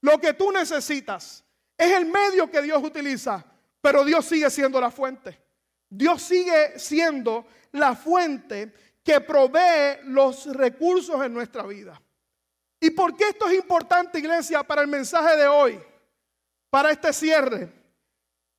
Lo 0.00 0.18
que 0.18 0.34
tú 0.34 0.52
necesitas 0.52 1.44
es 1.76 1.92
el 1.92 2.06
medio 2.06 2.50
que 2.50 2.62
Dios 2.62 2.82
utiliza, 2.82 3.44
pero 3.80 4.04
Dios 4.04 4.24
sigue 4.24 4.50
siendo 4.50 4.80
la 4.80 4.90
fuente. 4.90 5.40
Dios 5.88 6.22
sigue 6.22 6.78
siendo 6.78 7.46
la 7.72 7.94
fuente 7.94 8.72
que 9.02 9.20
provee 9.20 9.98
los 10.04 10.46
recursos 10.46 11.22
en 11.24 11.32
nuestra 11.34 11.64
vida. 11.64 12.00
¿Y 12.80 12.90
por 12.90 13.16
qué 13.16 13.28
esto 13.28 13.48
es 13.48 13.54
importante, 13.54 14.18
iglesia, 14.18 14.62
para 14.62 14.82
el 14.82 14.88
mensaje 14.88 15.36
de 15.36 15.46
hoy? 15.46 15.80
Para 16.70 16.90
este 16.90 17.12
cierre. 17.12 17.72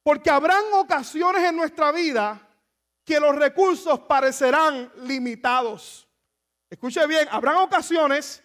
Porque 0.03 0.29
habrán 0.29 0.63
ocasiones 0.74 1.43
en 1.43 1.55
nuestra 1.55 1.91
vida 1.91 2.41
que 3.03 3.19
los 3.19 3.36
recursos 3.36 4.00
parecerán 4.00 4.91
limitados. 5.03 6.07
Escuche 6.69 7.05
bien, 7.07 7.27
habrán 7.31 7.57
ocasiones 7.57 8.43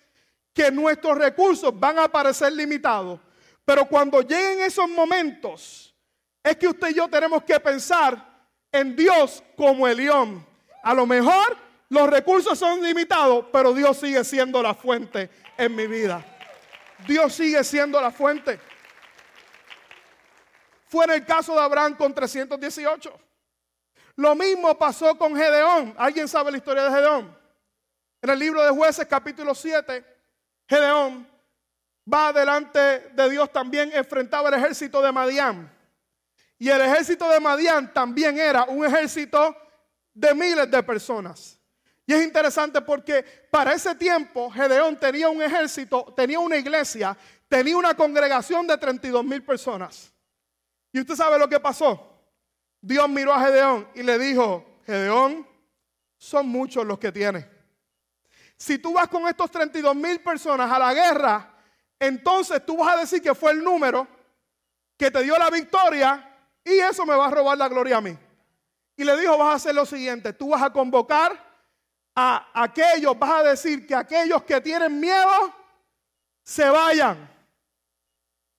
que 0.52 0.70
nuestros 0.70 1.16
recursos 1.16 1.78
van 1.78 1.98
a 1.98 2.08
parecer 2.08 2.52
limitados. 2.52 3.20
Pero 3.64 3.86
cuando 3.86 4.20
lleguen 4.22 4.60
esos 4.60 4.88
momentos, 4.88 5.94
es 6.42 6.56
que 6.56 6.68
usted 6.68 6.90
y 6.90 6.94
yo 6.94 7.08
tenemos 7.08 7.42
que 7.44 7.58
pensar 7.60 8.30
en 8.72 8.96
Dios 8.96 9.42
como 9.56 9.86
el 9.86 9.96
león. 9.96 10.46
A 10.82 10.94
lo 10.94 11.06
mejor 11.06 11.56
los 11.88 12.08
recursos 12.08 12.58
son 12.58 12.82
limitados, 12.82 13.46
pero 13.52 13.74
Dios 13.74 13.98
sigue 13.98 14.24
siendo 14.24 14.62
la 14.62 14.74
fuente 14.74 15.30
en 15.56 15.74
mi 15.74 15.86
vida. 15.86 16.24
Dios 17.06 17.34
sigue 17.34 17.62
siendo 17.64 18.00
la 18.00 18.10
fuente. 18.10 18.60
Fue 20.86 21.04
en 21.04 21.12
el 21.12 21.24
caso 21.24 21.54
de 21.54 21.60
Abraham 21.60 21.96
con 21.96 22.14
318. 22.14 23.12
Lo 24.16 24.34
mismo 24.34 24.76
pasó 24.76 25.16
con 25.16 25.36
Gedeón. 25.36 25.94
¿Alguien 25.96 26.28
sabe 26.28 26.50
la 26.50 26.58
historia 26.58 26.84
de 26.84 26.90
Gedeón? 26.90 27.38
En 28.22 28.30
el 28.30 28.38
libro 28.38 28.62
de 28.62 28.70
jueces 28.70 29.06
capítulo 29.06 29.54
7, 29.54 30.04
Gedeón 30.70 31.26
va 32.12 32.32
delante 32.32 32.78
de 32.78 33.28
Dios 33.28 33.52
también, 33.52 33.90
enfrentaba 33.92 34.50
el 34.50 34.54
ejército 34.54 35.02
de 35.02 35.10
Madián. 35.10 35.68
Y 36.60 36.68
el 36.68 36.80
ejército 36.80 37.28
de 37.28 37.40
Madián 37.40 37.92
también 37.92 38.38
era 38.38 38.62
un 38.64 38.86
ejército 38.86 39.56
de 40.14 40.32
miles 40.32 40.70
de 40.70 40.80
personas. 40.84 41.58
Y 42.06 42.12
es 42.12 42.22
interesante 42.22 42.80
porque 42.82 43.24
para 43.50 43.72
ese 43.72 43.96
tiempo 43.96 44.48
Gedeón 44.48 44.96
tenía 44.96 45.28
un 45.28 45.42
ejército, 45.42 46.14
tenía 46.16 46.38
una 46.38 46.56
iglesia, 46.56 47.18
tenía 47.48 47.76
una 47.76 47.94
congregación 47.94 48.64
de 48.68 48.78
32 48.78 49.24
mil 49.24 49.42
personas. 49.42 50.12
Y 50.92 51.00
usted 51.00 51.16
sabe 51.16 51.36
lo 51.36 51.48
que 51.48 51.58
pasó. 51.58 52.16
Dios 52.80 53.08
miró 53.08 53.34
a 53.34 53.44
Gedeón 53.44 53.88
y 53.96 54.04
le 54.04 54.20
dijo, 54.20 54.80
Gedeón, 54.86 55.44
son 56.16 56.46
muchos 56.46 56.86
los 56.86 57.00
que 57.00 57.10
tienes. 57.10 57.44
Si 58.60 58.78
tú 58.78 58.92
vas 58.92 59.08
con 59.08 59.26
estos 59.26 59.50
32 59.50 59.96
mil 59.96 60.20
personas 60.20 60.70
a 60.70 60.78
la 60.78 60.92
guerra, 60.92 61.50
entonces 61.98 62.64
tú 62.66 62.76
vas 62.76 62.94
a 62.94 63.00
decir 63.00 63.22
que 63.22 63.34
fue 63.34 63.52
el 63.52 63.64
número 63.64 64.06
que 64.98 65.10
te 65.10 65.22
dio 65.22 65.38
la 65.38 65.48
victoria 65.48 66.30
y 66.62 66.72
eso 66.72 67.06
me 67.06 67.16
va 67.16 67.28
a 67.28 67.30
robar 67.30 67.56
la 67.56 67.68
gloria 67.68 67.96
a 67.96 68.00
mí. 68.02 68.14
Y 68.98 69.02
le 69.02 69.18
dijo, 69.18 69.38
vas 69.38 69.52
a 69.52 69.54
hacer 69.54 69.74
lo 69.74 69.86
siguiente, 69.86 70.34
tú 70.34 70.50
vas 70.50 70.60
a 70.60 70.70
convocar 70.70 71.42
a 72.14 72.50
aquellos, 72.52 73.18
vas 73.18 73.30
a 73.30 73.42
decir 73.44 73.86
que 73.86 73.94
aquellos 73.94 74.42
que 74.42 74.60
tienen 74.60 75.00
miedo 75.00 75.54
se 76.44 76.68
vayan. 76.68 77.30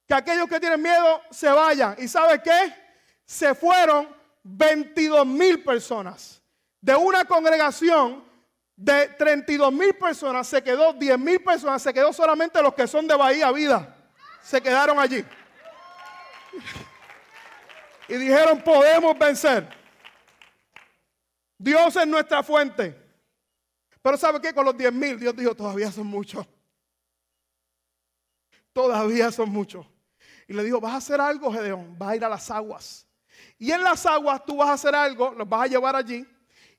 Que 0.08 0.16
aquellos 0.16 0.48
que 0.48 0.60
tienen 0.60 0.82
miedo 0.82 1.22
se 1.30 1.48
vayan. 1.48 1.96
¿Y 2.00 2.08
sabe 2.08 2.42
qué? 2.42 2.74
Se 3.24 3.54
fueron 3.54 4.10
22 4.42 5.28
mil 5.28 5.64
personas. 5.64 6.42
De 6.82 6.96
una 6.96 7.24
congregación 7.26 8.31
de 8.82 9.10
32 9.10 9.72
mil 9.72 9.94
personas 9.94 10.48
se 10.48 10.64
quedó 10.64 10.92
10 10.94 11.20
mil 11.20 11.40
personas, 11.44 11.84
se 11.84 11.94
quedó 11.94 12.12
solamente 12.12 12.60
los 12.64 12.74
que 12.74 12.88
son 12.88 13.08
de 13.08 13.16
Bahía 13.16 13.52
Vida. 13.52 13.96
Se 14.42 14.60
quedaron 14.60 14.98
allí. 14.98 15.24
Y 18.08 18.16
dijeron, 18.16 18.60
podemos 18.64 19.18
vencer. 19.20 19.70
Dios 21.60 21.96
es 21.96 22.08
nuestra 22.08 22.42
fuente. 22.42 23.00
Pero 24.02 24.18
¿sabe 24.18 24.42
qué? 24.42 24.52
Con 24.52 24.66
los 24.66 24.76
10 24.76 24.92
mil, 24.92 25.20
Dios 25.20 25.36
dijo, 25.36 25.54
todavía 25.54 25.92
son 25.92 26.08
muchos. 26.08 26.48
Todavía 28.74 29.32
son 29.32 29.50
muchos. 29.50 29.86
Y 30.48 30.54
le 30.54 30.64
dijo, 30.64 30.82
vas 30.82 30.94
a 30.94 30.98
hacer 30.98 31.22
algo, 31.22 31.54
Gedeón, 31.54 32.00
vas 32.00 32.10
a 32.10 32.16
ir 32.16 32.26
a 32.26 32.30
las 32.30 32.50
aguas. 32.50 33.08
Y 33.60 33.72
en 33.72 33.84
las 33.84 34.08
aguas 34.08 34.44
tú 34.44 34.58
vas 34.58 34.70
a 34.70 34.74
hacer 34.74 34.96
algo, 34.96 35.36
los 35.38 35.48
vas 35.48 35.66
a 35.66 35.68
llevar 35.68 35.96
allí. 35.96 36.28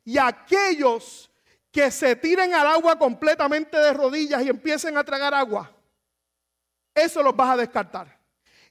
Y 0.04 0.18
aquellos 0.18 1.31
que 1.72 1.90
se 1.90 2.14
tiren 2.16 2.54
al 2.54 2.66
agua 2.66 2.98
completamente 2.98 3.78
de 3.78 3.94
rodillas 3.94 4.42
y 4.42 4.50
empiecen 4.50 4.96
a 4.98 5.02
tragar 5.02 5.32
agua, 5.32 5.74
eso 6.94 7.22
los 7.22 7.34
vas 7.34 7.54
a 7.54 7.56
descartar. 7.56 8.20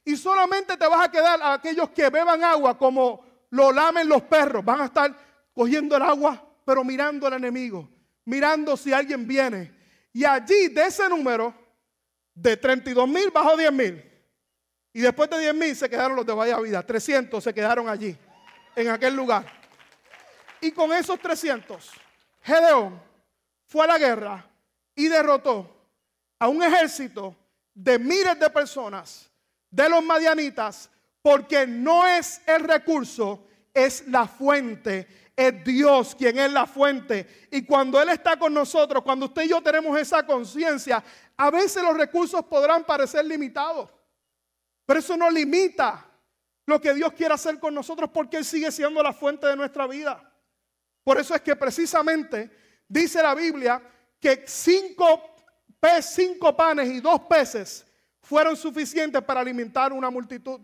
Y 0.04 0.16
solamente 0.16 0.76
te 0.76 0.86
vas 0.86 1.08
a 1.08 1.10
quedar 1.10 1.42
a 1.42 1.54
aquellos 1.54 1.90
que 1.90 2.08
beban 2.08 2.42
agua 2.44 2.78
como 2.78 3.24
lo 3.50 3.72
lamen 3.72 4.08
los 4.08 4.22
perros. 4.22 4.64
Van 4.64 4.80
a 4.80 4.84
estar 4.86 5.16
cogiendo 5.52 5.96
el 5.96 6.02
agua, 6.02 6.42
pero 6.64 6.84
mirando 6.84 7.26
al 7.26 7.34
enemigo, 7.34 7.88
mirando 8.24 8.76
si 8.76 8.92
alguien 8.92 9.26
viene. 9.26 9.76
Y 10.12 10.24
allí 10.24 10.68
de 10.68 10.86
ese 10.86 11.08
número, 11.08 11.54
de 12.34 12.56
32 12.56 13.08
mil 13.08 13.30
bajo 13.30 13.56
10 13.56 13.72
mil. 13.72 14.10
Y 14.92 15.00
después 15.00 15.28
de 15.28 15.40
10 15.40 15.54
mil 15.54 15.74
se 15.74 15.90
quedaron 15.90 16.16
los 16.16 16.26
de 16.26 16.34
Vaya 16.34 16.58
Vida. 16.60 16.82
300 16.84 17.42
se 17.42 17.52
quedaron 17.52 17.88
allí, 17.88 18.16
en 18.76 18.88
aquel 18.88 19.16
lugar. 19.16 19.44
Y 20.60 20.70
con 20.70 20.92
esos 20.92 21.18
300 21.18 22.01
Gedeón 22.42 23.00
fue 23.66 23.84
a 23.84 23.88
la 23.88 23.98
guerra 23.98 24.46
y 24.94 25.08
derrotó 25.08 25.68
a 26.38 26.48
un 26.48 26.62
ejército 26.62 27.36
de 27.74 27.98
miles 27.98 28.38
de 28.38 28.50
personas, 28.50 29.30
de 29.70 29.88
los 29.88 30.04
madianitas, 30.04 30.90
porque 31.22 31.66
no 31.66 32.06
es 32.06 32.42
el 32.46 32.64
recurso 32.64 33.46
es 33.74 34.06
la 34.08 34.26
fuente, 34.26 35.06
es 35.34 35.64
Dios 35.64 36.14
quien 36.14 36.38
es 36.38 36.52
la 36.52 36.66
fuente. 36.66 37.46
Y 37.50 37.64
cuando 37.64 38.00
Él 38.00 38.10
está 38.10 38.38
con 38.38 38.52
nosotros, 38.52 39.02
cuando 39.02 39.26
usted 39.26 39.42
y 39.42 39.48
yo 39.48 39.62
tenemos 39.62 39.98
esa 39.98 40.24
conciencia, 40.24 41.02
a 41.36 41.50
veces 41.50 41.82
los 41.82 41.96
recursos 41.96 42.44
podrán 42.44 42.84
parecer 42.84 43.24
limitados, 43.24 43.90
pero 44.84 45.00
eso 45.00 45.16
no 45.16 45.30
limita 45.30 46.06
lo 46.66 46.80
que 46.80 46.94
Dios 46.94 47.12
quiere 47.12 47.34
hacer 47.34 47.58
con 47.58 47.74
nosotros 47.74 48.10
porque 48.12 48.36
Él 48.36 48.44
sigue 48.44 48.70
siendo 48.70 49.02
la 49.02 49.12
fuente 49.12 49.46
de 49.46 49.56
nuestra 49.56 49.86
vida. 49.86 50.31
Por 51.04 51.18
eso 51.18 51.34
es 51.34 51.40
que 51.40 51.56
precisamente 51.56 52.50
dice 52.88 53.22
la 53.22 53.34
Biblia 53.34 53.82
que 54.20 54.44
cinco, 54.46 55.34
cinco 56.00 56.56
panes 56.56 56.88
y 56.88 57.00
dos 57.00 57.20
peces 57.22 57.84
fueron 58.20 58.56
suficientes 58.56 59.22
para 59.22 59.40
alimentar 59.40 59.92
una 59.92 60.10
multitud 60.10 60.60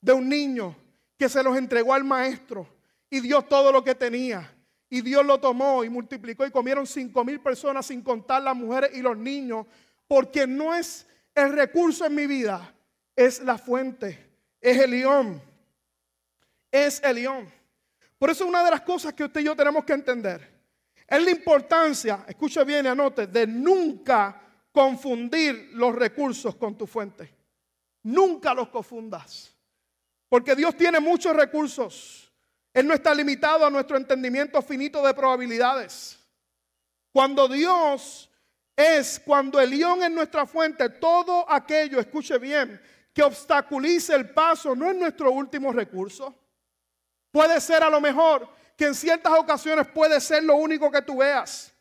de 0.00 0.12
un 0.12 0.28
niño 0.28 0.76
que 1.16 1.28
se 1.28 1.42
los 1.42 1.56
entregó 1.56 1.94
al 1.94 2.04
maestro 2.04 2.68
y 3.10 3.20
dio 3.20 3.42
todo 3.42 3.72
lo 3.72 3.82
que 3.82 3.94
tenía. 3.94 4.54
Y 4.90 5.02
Dios 5.02 5.24
lo 5.24 5.38
tomó 5.38 5.84
y 5.84 5.88
multiplicó 5.88 6.46
y 6.46 6.50
comieron 6.50 6.86
cinco 6.86 7.24
mil 7.24 7.40
personas 7.40 7.86
sin 7.86 8.02
contar 8.02 8.42
las 8.42 8.56
mujeres 8.56 8.90
y 8.94 9.02
los 9.02 9.16
niños, 9.16 9.66
porque 10.06 10.46
no 10.46 10.74
es 10.74 11.06
el 11.34 11.52
recurso 11.52 12.06
en 12.06 12.14
mi 12.14 12.26
vida, 12.26 12.74
es 13.14 13.40
la 13.40 13.58
fuente, 13.58 14.30
es 14.60 14.78
el 14.78 14.90
león, 14.92 15.42
es 16.70 17.02
el 17.04 17.16
león. 17.16 17.57
Por 18.18 18.30
eso 18.30 18.46
una 18.46 18.64
de 18.64 18.70
las 18.70 18.80
cosas 18.80 19.14
que 19.14 19.24
usted 19.24 19.40
y 19.40 19.44
yo 19.44 19.54
tenemos 19.56 19.84
que 19.84 19.92
entender 19.92 20.58
es 21.06 21.22
la 21.22 21.30
importancia, 21.30 22.24
escuche 22.28 22.62
bien 22.64 22.84
y 22.84 22.88
anote, 22.88 23.26
de 23.28 23.46
nunca 23.46 24.42
confundir 24.70 25.70
los 25.72 25.94
recursos 25.94 26.54
con 26.56 26.76
tu 26.76 26.86
fuente. 26.86 27.34
Nunca 28.02 28.52
los 28.52 28.68
confundas. 28.68 29.54
Porque 30.28 30.54
Dios 30.54 30.76
tiene 30.76 31.00
muchos 31.00 31.34
recursos. 31.34 32.30
Él 32.74 32.86
no 32.86 32.92
está 32.92 33.14
limitado 33.14 33.64
a 33.64 33.70
nuestro 33.70 33.96
entendimiento 33.96 34.60
finito 34.60 35.04
de 35.04 35.14
probabilidades. 35.14 36.18
Cuando 37.10 37.48
Dios 37.48 38.30
es, 38.76 39.18
cuando 39.24 39.58
el 39.58 39.70
león 39.70 40.02
es 40.02 40.10
nuestra 40.10 40.44
fuente, 40.44 40.90
todo 40.90 41.50
aquello, 41.50 41.98
escuche 41.98 42.38
bien, 42.38 42.80
que 43.14 43.22
obstaculice 43.22 44.14
el 44.14 44.30
paso 44.30 44.76
no 44.76 44.90
es 44.90 44.96
nuestro 44.96 45.32
último 45.32 45.72
recurso. 45.72 46.34
Puede 47.30 47.60
ser 47.60 47.82
a 47.82 47.90
lo 47.90 48.00
mejor 48.00 48.48
que 48.76 48.86
en 48.86 48.94
ciertas 48.94 49.32
ocasiones 49.32 49.86
puede 49.88 50.20
ser 50.20 50.44
lo 50.44 50.54
único 50.56 50.90
que 50.90 51.02
tú 51.02 51.18
veas. 51.18 51.74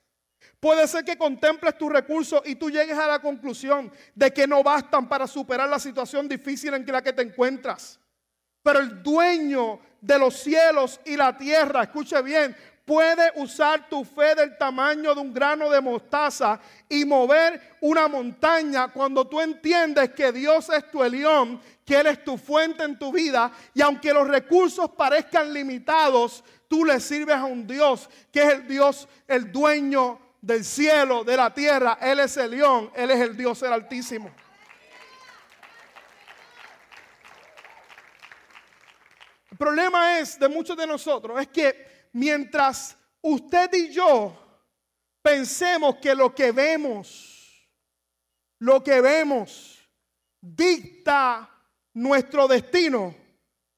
Puede 0.59 0.87
ser 0.87 1.05
que 1.05 1.17
contemples 1.17 1.77
tus 1.77 1.91
recursos 1.91 2.41
y 2.45 2.55
tú 2.55 2.71
llegues 2.71 2.97
a 2.97 3.07
la 3.07 3.19
conclusión 3.19 3.91
de 4.15 4.31
que 4.31 4.47
no 4.47 4.63
bastan 4.63 5.07
para 5.07 5.27
superar 5.27 5.69
la 5.69 5.77
situación 5.77 6.27
difícil 6.27 6.73
en 6.73 6.85
la 6.87 7.01
que 7.01 7.13
te 7.13 7.21
encuentras. 7.21 7.99
Pero 8.63 8.79
el 8.79 9.03
dueño 9.03 9.79
de 10.01 10.17
los 10.17 10.35
cielos 10.35 10.99
y 11.05 11.15
la 11.15 11.37
tierra, 11.37 11.83
escuche 11.83 12.19
bien, 12.21 12.55
puede 12.87 13.33
usar 13.35 13.89
tu 13.89 14.05
fe 14.05 14.33
del 14.33 14.57
tamaño 14.57 15.13
de 15.13 15.19
un 15.19 15.33
grano 15.33 15.69
de 15.69 15.81
mostaza 15.81 16.57
y 16.87 17.03
mover 17.03 17.75
una 17.81 18.07
montaña 18.07 18.87
cuando 18.87 19.27
tú 19.27 19.41
entiendes 19.41 20.11
que 20.11 20.31
Dios 20.31 20.69
es 20.69 20.89
tu 20.89 21.03
Elión, 21.03 21.61
que 21.83 21.99
Él 21.99 22.07
es 22.07 22.23
tu 22.23 22.37
fuente 22.37 22.85
en 22.85 22.97
tu 22.97 23.11
vida 23.11 23.51
y 23.73 23.81
aunque 23.81 24.13
los 24.13 24.25
recursos 24.25 24.89
parezcan 24.91 25.51
limitados, 25.51 26.45
tú 26.69 26.85
le 26.85 27.01
sirves 27.01 27.35
a 27.35 27.43
un 27.43 27.67
Dios 27.67 28.09
que 28.31 28.41
es 28.41 28.53
el 28.53 28.67
Dios, 28.69 29.09
el 29.27 29.51
dueño 29.51 30.17
del 30.39 30.63
cielo, 30.63 31.25
de 31.25 31.35
la 31.35 31.53
tierra. 31.53 31.97
Él 31.99 32.21
es 32.21 32.37
el 32.37 32.51
león, 32.51 32.89
Él 32.95 33.11
es 33.11 33.19
el 33.19 33.35
Dios 33.35 33.61
el 33.63 33.73
Altísimo. 33.73 34.31
El 39.51 39.57
problema 39.57 40.19
es 40.19 40.39
de 40.39 40.47
muchos 40.47 40.77
de 40.77 40.87
nosotros 40.87 41.41
es 41.41 41.49
que 41.49 41.96
mientras 42.17 42.97
usted 43.21 43.71
y 43.73 43.91
yo 43.91 44.35
pensemos 45.21 45.97
que 45.97 46.15
lo 46.15 46.33
que 46.33 46.51
vemos, 46.51 47.69
lo 48.59 48.83
que 48.83 48.99
vemos 49.01 49.87
dicta 50.41 51.47
nuestro 51.93 52.47
destino, 52.47 53.15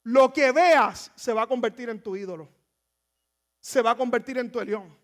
lo 0.03 0.31
que 0.31 0.53
veas 0.53 1.11
se 1.15 1.33
va 1.33 1.43
a 1.43 1.47
convertir 1.47 1.89
en 1.89 2.01
tu 2.01 2.15
ídolo, 2.15 2.47
se 3.59 3.81
va 3.81 3.91
a 3.91 3.97
convertir 3.97 4.37
en 4.37 4.49
tu 4.49 4.63
león. 4.63 4.97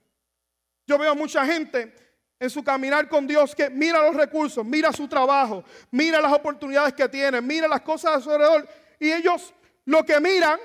Yo 0.88 0.98
veo 0.98 1.14
mucha 1.14 1.46
gente 1.46 1.94
en 2.40 2.50
su 2.50 2.64
caminar 2.64 3.10
con 3.10 3.28
Dios 3.28 3.54
que 3.54 3.70
mira 3.70 4.02
los 4.02 4.16
recursos, 4.16 4.64
mira 4.64 4.94
su 4.94 5.10
trabajo, 5.10 5.66
mira 5.92 6.22
las 6.22 6.32
oportunidades 6.32 6.94
que 6.94 7.10
tiene, 7.10 7.42
mira 7.42 7.68
las 7.68 7.82
cosas 7.82 8.16
a 8.16 8.22
su 8.22 8.32
alrededor 8.32 8.66
y 8.98 9.12
ellos 9.12 9.54
lo 9.84 10.06
que 10.06 10.22
miran 10.22 10.58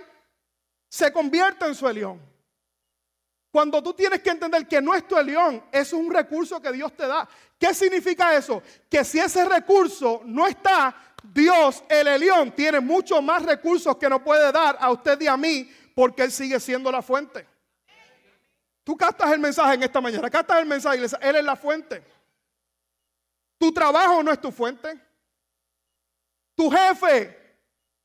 se 0.88 1.12
convierte 1.12 1.66
en 1.66 1.74
su 1.74 1.88
león. 1.88 2.29
Cuando 3.50 3.82
tú 3.82 3.92
tienes 3.94 4.20
que 4.22 4.30
entender 4.30 4.66
que 4.68 4.80
no 4.80 4.94
es 4.94 5.06
tu 5.08 5.20
león, 5.20 5.64
es 5.72 5.92
un 5.92 6.12
recurso 6.12 6.60
que 6.60 6.70
Dios 6.72 6.94
te 6.96 7.06
da. 7.06 7.28
¿Qué 7.58 7.74
significa 7.74 8.34
eso? 8.34 8.62
Que 8.88 9.04
si 9.04 9.18
ese 9.18 9.44
recurso 9.44 10.22
no 10.24 10.46
está, 10.46 10.94
Dios, 11.22 11.82
el 11.88 12.06
Elión, 12.06 12.52
tiene 12.52 12.78
mucho 12.78 13.20
más 13.20 13.42
recursos 13.44 13.96
que 13.96 14.08
nos 14.08 14.22
puede 14.22 14.52
dar 14.52 14.76
a 14.80 14.90
usted 14.90 15.20
y 15.20 15.26
a 15.26 15.36
mí, 15.36 15.68
porque 15.94 16.22
Él 16.22 16.30
sigue 16.30 16.60
siendo 16.60 16.92
la 16.92 17.02
fuente. 17.02 17.46
Tú 18.84 18.96
captas 18.96 19.32
el 19.32 19.40
mensaje 19.40 19.74
en 19.74 19.82
esta 19.82 20.00
mañana, 20.00 20.30
captas 20.30 20.60
el 20.60 20.66
mensaje, 20.66 20.98
Él 21.20 21.36
es 21.36 21.44
la 21.44 21.56
fuente. 21.56 22.02
Tu 23.58 23.72
trabajo 23.72 24.22
no 24.22 24.32
es 24.32 24.40
tu 24.40 24.50
fuente. 24.50 24.98
Tu 26.54 26.70
jefe 26.70 27.36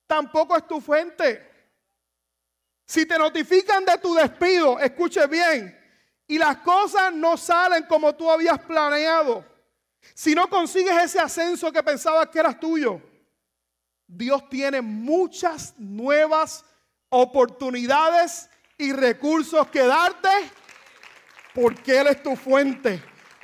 tampoco 0.08 0.58
es 0.58 0.68
tu 0.68 0.82
fuente. 0.82 1.55
Si 2.86 3.06
te 3.06 3.18
notifican 3.18 3.84
de 3.86 3.98
tu 3.98 4.14
despido, 4.14 4.80
escuche 4.80 5.26
bien, 5.28 5.78
y 6.28 6.38
las 6.38 6.58
cosas 6.58 7.14
no 7.14 7.38
salen 7.38 7.84
como 7.84 8.16
tú 8.16 8.30
habías 8.30 8.60
planeado, 8.60 9.44
si 10.14 10.36
no 10.36 10.48
consigues 10.50 10.96
ese 11.04 11.20
ascenso 11.20 11.72
que 11.72 11.82
pensabas 11.82 12.30
que 12.30 12.40
eras 12.40 12.60
tuyo, 12.60 13.02
Dios 14.08 14.48
tiene 14.50 14.82
muchas 14.82 15.74
nuevas 15.78 16.64
oportunidades 17.10 18.50
y 18.78 18.92
recursos 18.92 19.68
que 19.68 19.82
darte 19.82 20.30
porque 21.54 22.00
Él 22.00 22.08
es 22.08 22.22
tu 22.22 22.36
fuente. 22.36 23.02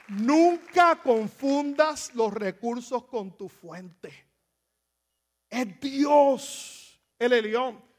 Nunca 0.09 1.01
confundas 1.01 2.13
los 2.13 2.33
recursos 2.33 3.05
con 3.05 3.35
tu 3.37 3.47
fuente. 3.47 4.27
Es 5.49 5.79
Dios 5.79 7.01
el 7.17 7.33
Elión. 7.33 7.90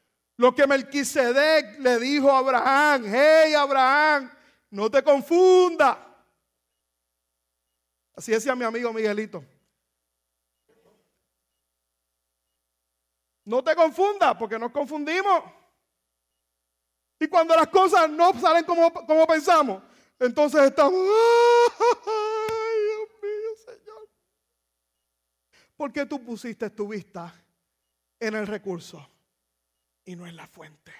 Lo 0.43 0.53
que 0.53 0.67
Melquisedec 0.67 1.79
le 1.79 2.01
dijo 2.01 2.29
a 2.29 2.39
Abraham, 2.39 3.05
hey 3.07 3.55
Abraham, 3.55 4.29
no 4.71 4.91
te 4.91 5.01
confunda. 5.01 6.21
Así 8.13 8.33
decía 8.33 8.57
mi 8.57 8.65
amigo 8.65 8.93
Miguelito. 8.93 9.45
No 13.45 13.63
te 13.63 13.77
confunda, 13.77 14.37
porque 14.37 14.59
nos 14.59 14.73
confundimos. 14.73 15.45
Y 17.21 17.29
cuando 17.29 17.55
las 17.55 17.69
cosas 17.69 18.11
no 18.11 18.33
salen 18.41 18.65
como, 18.65 18.93
como 18.93 19.25
pensamos, 19.29 19.81
entonces 20.19 20.61
estamos, 20.61 20.93
ay 21.89 22.81
Dios 22.83 23.09
mío, 23.23 23.75
Señor. 23.77 24.09
¿Por 25.77 25.93
qué 25.93 26.05
tú 26.05 26.21
pusiste 26.21 26.69
tu 26.69 26.89
vista 26.89 27.33
en 28.19 28.35
el 28.35 28.49
recurso? 28.49 29.09
Y 30.05 30.17
no 30.17 30.27
es 30.27 30.35
la 30.35 30.47
fuente. 30.47 30.93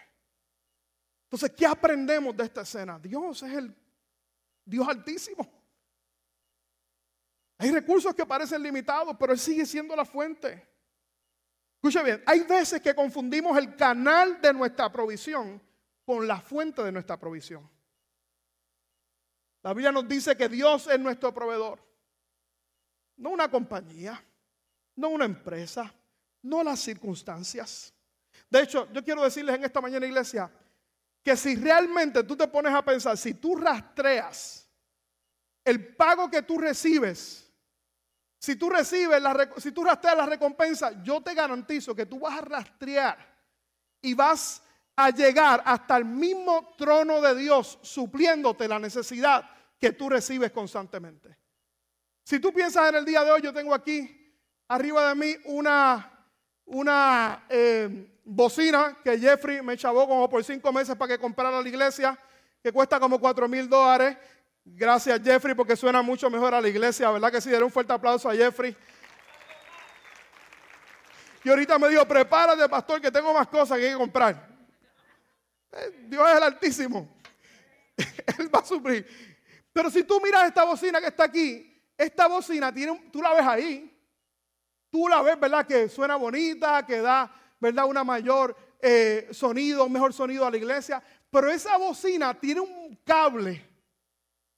Entonces, 1.25 1.53
¿qué 1.57 1.67
aprendemos 1.67 2.37
de 2.37 2.45
esta 2.45 2.63
escena? 2.63 2.99
Dios 2.99 3.43
es 3.43 3.53
el 3.53 3.75
Dios 4.65 4.87
altísimo. 4.87 5.51
Hay 7.59 7.71
recursos 7.71 8.15
que 8.15 8.27
parecen 8.27 8.63
limitados, 8.63 9.17
pero 9.19 9.33
Él 9.33 9.39
sigue 9.39 9.65
siendo 9.67 9.95
la 9.95 10.05
fuente. 10.05 10.69
Escucha 11.77 12.03
bien, 12.03 12.23
hay 12.27 12.41
veces 12.45 12.81
que 12.81 12.95
confundimos 12.95 13.57
el 13.57 13.75
canal 13.77 14.41
de 14.41 14.53
nuestra 14.53 14.91
provisión 14.91 15.61
con 16.05 16.27
la 16.27 16.41
fuente 16.41 16.83
de 16.83 16.93
nuestra 16.93 17.19
provisión. 17.19 17.69
La 19.63 19.73
Biblia 19.73 19.93
nos 19.93 20.09
dice 20.09 20.37
que 20.37 20.49
Dios 20.49 20.87
es 20.89 20.99
nuestro 20.99 21.33
proveedor. 21.33 21.81
No 23.17 23.31
una 23.31 23.49
compañía, 23.51 24.21
no 24.97 25.09
una 25.09 25.25
empresa, 25.25 25.95
no 26.43 26.65
las 26.65 26.81
circunstancias. 26.81 27.95
De 28.53 28.61
hecho, 28.61 28.87
yo 28.93 29.03
quiero 29.03 29.23
decirles 29.23 29.57
en 29.57 29.65
esta 29.65 29.81
mañana, 29.81 30.05
iglesia, 30.05 30.53
que 31.23 31.35
si 31.39 31.57
realmente 31.57 32.23
tú 32.23 32.37
te 32.37 32.47
pones 32.47 32.75
a 32.75 32.85
pensar, 32.85 33.17
si 33.17 33.33
tú 33.33 33.57
rastreas 33.57 34.69
el 35.65 35.97
pago 35.97 36.31
que 36.31 36.43
tú 36.43 36.59
recibes, 36.59 37.51
si 38.39 38.57
tú 38.57 38.69
recibes, 38.69 39.23
la, 39.23 39.49
si 39.57 39.73
tú 39.73 39.83
rastreas 39.83 40.19
la 40.19 40.27
recompensa, 40.27 41.03
yo 41.03 41.23
te 41.23 41.33
garantizo 41.33 41.95
que 41.95 42.05
tú 42.05 42.21
vas 42.21 42.41
a 42.41 42.43
rastrear 42.43 43.17
y 44.03 44.13
vas 44.13 44.63
a 44.97 45.09
llegar 45.09 45.63
hasta 45.65 45.97
el 45.97 46.05
mismo 46.05 46.75
trono 46.77 47.23
de 47.23 47.35
Dios 47.35 47.79
supliéndote 47.81 48.69
la 48.69 48.79
necesidad 48.79 49.49
que 49.81 49.93
tú 49.93 50.11
recibes 50.11 50.53
constantemente. 50.53 51.39
Si 52.23 52.39
tú 52.39 52.53
piensas 52.53 52.91
en 52.91 52.97
el 52.97 53.07
día 53.07 53.25
de 53.25 53.31
hoy, 53.31 53.41
yo 53.41 53.55
tengo 53.55 53.73
aquí 53.73 54.37
arriba 54.69 55.09
de 55.09 55.15
mí 55.15 55.37
una, 55.47 56.29
una, 56.67 57.47
eh, 57.49 58.12
bocina 58.25 58.99
que 59.03 59.19
Jeffrey 59.19 59.63
me 59.63 59.77
chavó 59.77 60.07
como 60.07 60.29
por 60.29 60.43
cinco 60.45 60.73
meses 60.73 60.97
para 60.97 61.15
que 61.15 61.19
comprara 61.21 61.61
la 61.61 61.69
iglesia, 61.69 62.19
que 62.63 62.73
cuesta 62.73 62.99
como 63.01 63.19
cuatro 63.19 63.49
mil 63.49 63.69
dólares. 63.69 64.17
Gracias 64.65 65.21
Jeffrey 65.23 65.55
porque 65.55 65.77
suena 65.77 66.03
mucho 66.03 66.31
mejor 66.31 66.55
a 66.55 66.61
la 66.61 66.69
iglesia, 66.69 67.11
¿verdad 67.11 67.33
que 67.33 67.41
sí? 67.41 67.51
Daré 67.51 67.65
un 67.65 67.71
fuerte 67.71 67.93
aplauso 67.93 68.29
a 68.29 68.35
Jeffrey. 68.35 68.77
Y 71.45 71.49
ahorita 71.49 71.79
me 71.79 71.89
dijo, 71.89 72.07
prepárate 72.07 72.69
pastor 72.69 73.01
que 73.01 73.11
tengo 73.11 73.35
más 73.35 73.49
cosas 73.49 73.79
que 73.79 73.87
hay 73.87 73.93
que 73.93 73.99
comprar. 73.99 74.49
Eh, 75.73 76.05
Dios 76.07 76.29
es 76.31 76.37
el 76.37 76.43
Altísimo. 76.43 77.17
Él 78.39 78.55
va 78.55 78.61
a 78.61 78.65
suplir. 78.65 79.07
Pero 79.73 79.91
si 79.91 80.05
tú 80.05 80.21
miras 80.21 80.45
esta 80.45 80.65
bocina 80.65 81.01
que 81.01 81.09
está 81.09 81.25
aquí, 81.25 81.69
esta 81.97 82.29
bocina 82.29 82.73
tiene, 82.73 83.11
tú 83.13 83.21
la 83.21 83.35
ves 83.35 83.47
ahí. 83.47 83.89
Tú 84.91 85.09
la 85.09 85.23
ves, 85.23 85.41
¿verdad? 85.41 85.67
Que 85.67 85.89
suena 85.89 86.17
bonita, 86.17 86.85
que 86.87 87.01
da, 87.01 87.33
¿verdad? 87.63 87.87
Una 87.87 88.03
mayor 88.03 88.57
eh, 88.81 89.29
sonido, 89.31 89.89
mejor 89.89 90.13
sonido 90.13 90.45
a 90.45 90.51
la 90.51 90.57
iglesia. 90.57 91.01
Pero 91.31 91.49
esa 91.49 91.77
bocina 91.77 92.35
tiene 92.35 92.61
un 92.61 92.97
cable 93.05 93.65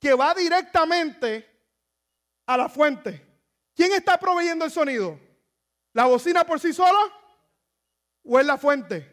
que 0.00 0.14
va 0.14 0.32
directamente 0.32 1.46
a 2.46 2.56
la 2.56 2.66
fuente. 2.70 3.22
¿Quién 3.74 3.92
está 3.92 4.18
proveyendo 4.18 4.64
el 4.64 4.70
sonido? 4.70 5.20
¿La 5.92 6.06
bocina 6.06 6.46
por 6.46 6.58
sí 6.58 6.72
sola 6.72 7.12
o 8.22 8.40
es 8.40 8.46
la 8.46 8.56
fuente? 8.56 9.06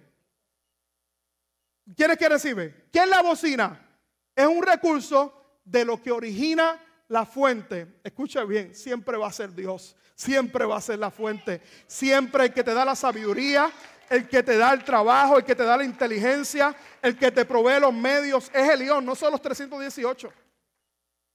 ¿Quién 1.93 2.11
es 2.11 2.17
que 2.17 2.29
recibe? 2.29 2.87
¿Qué 2.93 2.99
es 2.99 3.09
la 3.09 3.21
bocina? 3.21 3.89
Es 4.33 4.47
un 4.47 4.63
recurso 4.63 5.59
de 5.65 5.83
lo 5.83 6.01
que 6.01 6.11
origina 6.11 6.79
la 7.11 7.25
fuente. 7.25 7.99
Escucha 8.05 8.45
bien, 8.45 8.73
siempre 8.73 9.17
va 9.17 9.27
a 9.27 9.33
ser 9.33 9.53
Dios, 9.53 9.97
siempre 10.15 10.63
va 10.65 10.77
a 10.77 10.81
ser 10.81 10.97
la 10.97 11.11
fuente, 11.11 11.61
siempre 11.85 12.45
el 12.45 12.53
que 12.53 12.63
te 12.63 12.73
da 12.73 12.85
la 12.85 12.95
sabiduría, 12.95 13.69
el 14.09 14.29
que 14.29 14.41
te 14.41 14.57
da 14.57 14.71
el 14.71 14.83
trabajo, 14.85 15.37
el 15.37 15.43
que 15.43 15.53
te 15.53 15.63
da 15.63 15.75
la 15.75 15.83
inteligencia, 15.83 16.73
el 17.01 17.17
que 17.17 17.29
te 17.29 17.43
provee 17.43 17.81
los 17.81 17.93
medios, 17.93 18.49
es 18.53 18.69
el 18.69 18.79
león, 18.79 19.05
no 19.05 19.13
son 19.13 19.31
los 19.31 19.41
318. 19.41 20.31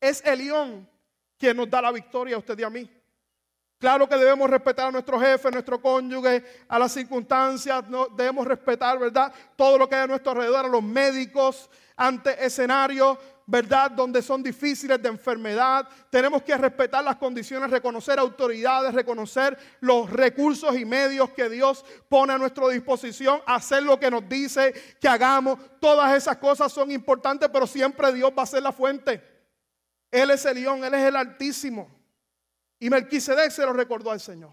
Es 0.00 0.24
el 0.24 0.38
león 0.38 0.88
quien 1.36 1.54
nos 1.54 1.68
da 1.68 1.82
la 1.82 1.92
victoria 1.92 2.36
a 2.36 2.38
usted 2.38 2.58
y 2.58 2.62
a 2.62 2.70
mí. 2.70 2.90
Claro 3.78 4.08
que 4.08 4.16
debemos 4.16 4.48
respetar 4.48 4.88
a 4.88 4.90
nuestro 4.90 5.20
jefe, 5.20 5.48
a 5.48 5.50
nuestro 5.50 5.78
cónyuge, 5.78 6.42
a 6.68 6.78
las 6.78 6.92
circunstancias, 6.92 7.86
no, 7.90 8.06
debemos 8.06 8.46
respetar, 8.46 8.98
¿verdad? 8.98 9.30
Todo 9.54 9.76
lo 9.76 9.86
que 9.86 9.94
hay 9.94 10.04
a 10.04 10.06
nuestro 10.06 10.32
alrededor, 10.32 10.64
a 10.64 10.68
los 10.68 10.82
médicos, 10.82 11.68
ante 11.96 12.42
escenarios, 12.44 13.18
¿verdad? 13.46 13.92
Donde 13.92 14.20
son 14.22 14.42
difíciles 14.42 15.00
de 15.00 15.08
enfermedad. 15.08 15.88
Tenemos 16.10 16.42
que 16.42 16.56
respetar 16.56 17.02
las 17.04 17.16
condiciones, 17.16 17.70
reconocer 17.70 18.18
autoridades, 18.18 18.92
reconocer 18.92 19.56
los 19.80 20.10
recursos 20.10 20.76
y 20.76 20.84
medios 20.84 21.30
que 21.30 21.48
Dios 21.48 21.84
pone 22.08 22.32
a 22.32 22.38
nuestra 22.38 22.68
disposición, 22.68 23.40
hacer 23.46 23.84
lo 23.84 23.98
que 24.00 24.10
nos 24.10 24.28
dice 24.28 24.74
que 25.00 25.08
hagamos. 25.08 25.58
Todas 25.80 26.14
esas 26.14 26.36
cosas 26.38 26.72
son 26.72 26.90
importantes, 26.90 27.48
pero 27.52 27.66
siempre 27.66 28.12
Dios 28.12 28.32
va 28.36 28.42
a 28.42 28.46
ser 28.46 28.62
la 28.62 28.72
fuente. 28.72 29.22
Él 30.10 30.30
es 30.30 30.44
el 30.44 30.60
león, 30.60 30.84
Él 30.84 30.94
es 30.94 31.04
el 31.04 31.14
altísimo. 31.14 31.88
Y 32.80 32.90
Melquisedec 32.90 33.50
se 33.50 33.62
lo 33.62 33.72
recordó 33.72 34.10
al 34.10 34.20
Señor. 34.20 34.52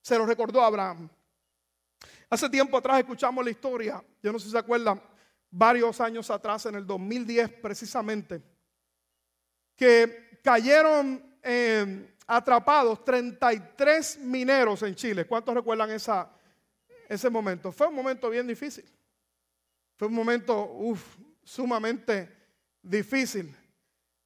Se 0.00 0.16
lo 0.16 0.24
recordó 0.24 0.62
a 0.62 0.66
Abraham. 0.66 1.08
Hace 2.30 2.48
tiempo 2.48 2.78
atrás 2.78 3.00
escuchamos 3.00 3.44
la 3.44 3.50
historia, 3.50 4.02
yo 4.22 4.32
no 4.32 4.38
sé 4.38 4.46
si 4.46 4.52
se 4.52 4.58
acuerdan, 4.58 5.02
varios 5.50 6.00
años 6.00 6.30
atrás, 6.30 6.66
en 6.66 6.76
el 6.76 6.86
2010 6.86 7.50
precisamente, 7.60 8.42
que 9.76 10.40
cayeron 10.42 11.36
eh, 11.42 12.14
atrapados 12.26 13.04
33 13.04 14.18
mineros 14.18 14.82
en 14.82 14.94
Chile. 14.94 15.26
¿Cuántos 15.26 15.54
recuerdan 15.54 15.90
esa, 15.90 16.30
ese 17.08 17.28
momento? 17.28 17.72
Fue 17.72 17.88
un 17.88 17.94
momento 17.94 18.30
bien 18.30 18.46
difícil. 18.46 18.84
Fue 19.96 20.08
un 20.08 20.14
momento 20.14 20.70
sumamente 21.42 22.36
difícil. 22.82 23.54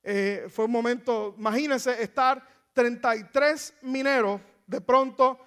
Eh, 0.02 0.46
fue 0.50 0.66
un 0.66 0.70
momento, 0.70 1.34
imagínense 1.38 2.02
estar 2.02 2.46
33 2.74 3.74
mineros, 3.82 4.40
de 4.66 4.80
pronto 4.80 5.38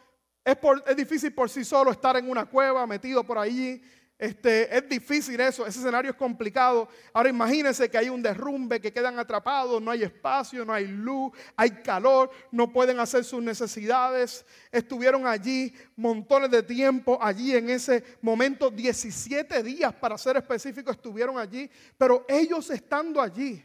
es, 0.43 0.57
es, 0.87 0.95
difícil 0.95 1.33
por 1.33 1.49
sí 1.49 1.63
solo 1.63 1.91
estar 1.91 2.17
en 2.17 2.29
una 2.29 2.45
cueva 2.45 2.87
metido 2.87 3.23
por 3.23 3.37
allí. 3.37 3.81
Este, 4.19 4.75
es 4.75 4.89
difícil 4.89 5.39
eso, 5.39 5.65
ese 5.67 5.79
escenario 5.79 6.11
es 6.11 6.17
complicado. 6.17 6.89
Ahora 7.13 7.29
imagínense 7.29 7.89
que 7.89 7.97
hay 7.97 8.09
un 8.09 8.21
derrumbe, 8.21 8.81
que 8.81 8.91
quedan 8.91 9.19
atrapados, 9.19 9.81
no 9.81 9.91
hay 9.91 10.03
espacio, 10.03 10.65
no 10.65 10.73
hay 10.73 10.87
luz, 10.87 11.31
hay 11.55 11.69
calor, 11.69 12.31
no 12.51 12.71
pueden 12.71 12.99
hacer 12.99 13.23
sus 13.23 13.43
necesidades. 13.43 14.45
Estuvieron 14.71 15.27
allí 15.27 15.73
montones 15.95 16.49
de 16.49 16.63
tiempo, 16.63 17.19
allí 17.21 17.55
en 17.55 17.69
ese 17.69 18.03
momento, 18.21 18.71
17 18.71 19.61
días 19.61 19.93
para 19.93 20.17
ser 20.17 20.37
específico, 20.37 20.91
estuvieron 20.91 21.37
allí. 21.37 21.69
Pero 21.97 22.25
ellos 22.27 22.69
estando 22.71 23.21
allí, 23.21 23.63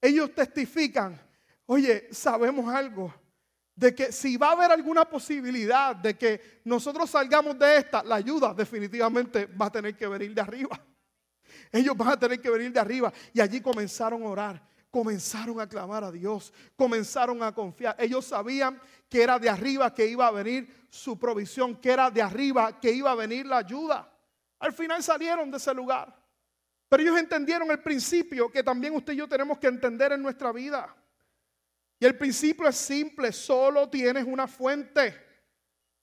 ellos 0.00 0.34
testifican 0.34 1.26
Oye, 1.66 2.06
sabemos 2.12 2.72
algo, 2.72 3.12
de 3.76 3.94
que 3.94 4.10
si 4.10 4.38
va 4.38 4.48
a 4.48 4.52
haber 4.52 4.72
alguna 4.72 5.04
posibilidad 5.04 5.94
de 5.94 6.16
que 6.16 6.60
nosotros 6.64 7.10
salgamos 7.10 7.58
de 7.58 7.76
esta, 7.76 8.02
la 8.02 8.16
ayuda 8.16 8.54
definitivamente 8.54 9.44
va 9.46 9.66
a 9.66 9.70
tener 9.70 9.94
que 9.94 10.08
venir 10.08 10.34
de 10.34 10.40
arriba. 10.40 10.80
Ellos 11.72 11.94
van 11.94 12.08
a 12.08 12.18
tener 12.18 12.40
que 12.40 12.48
venir 12.48 12.72
de 12.72 12.80
arriba. 12.80 13.12
Y 13.34 13.40
allí 13.40 13.60
comenzaron 13.60 14.22
a 14.22 14.28
orar, 14.28 14.66
comenzaron 14.90 15.60
a 15.60 15.68
clamar 15.68 16.04
a 16.04 16.10
Dios, 16.10 16.54
comenzaron 16.74 17.42
a 17.42 17.52
confiar. 17.52 17.94
Ellos 17.98 18.24
sabían 18.24 18.80
que 19.10 19.22
era 19.22 19.38
de 19.38 19.50
arriba 19.50 19.92
que 19.94 20.06
iba 20.06 20.26
a 20.26 20.30
venir 20.30 20.86
su 20.88 21.18
provisión, 21.18 21.76
que 21.76 21.90
era 21.90 22.10
de 22.10 22.22
arriba 22.22 22.80
que 22.80 22.90
iba 22.90 23.10
a 23.10 23.14
venir 23.14 23.44
la 23.44 23.58
ayuda. 23.58 24.10
Al 24.58 24.72
final 24.72 25.02
salieron 25.02 25.50
de 25.50 25.58
ese 25.58 25.74
lugar. 25.74 26.16
Pero 26.88 27.02
ellos 27.02 27.18
entendieron 27.18 27.70
el 27.70 27.82
principio 27.82 28.50
que 28.50 28.62
también 28.62 28.94
usted 28.94 29.12
y 29.12 29.16
yo 29.16 29.28
tenemos 29.28 29.58
que 29.58 29.66
entender 29.66 30.12
en 30.12 30.22
nuestra 30.22 30.50
vida. 30.50 30.96
Y 31.98 32.04
el 32.04 32.16
principio 32.16 32.68
es 32.68 32.76
simple, 32.76 33.32
solo 33.32 33.88
tienes 33.88 34.24
una 34.24 34.46
fuente. 34.46 35.26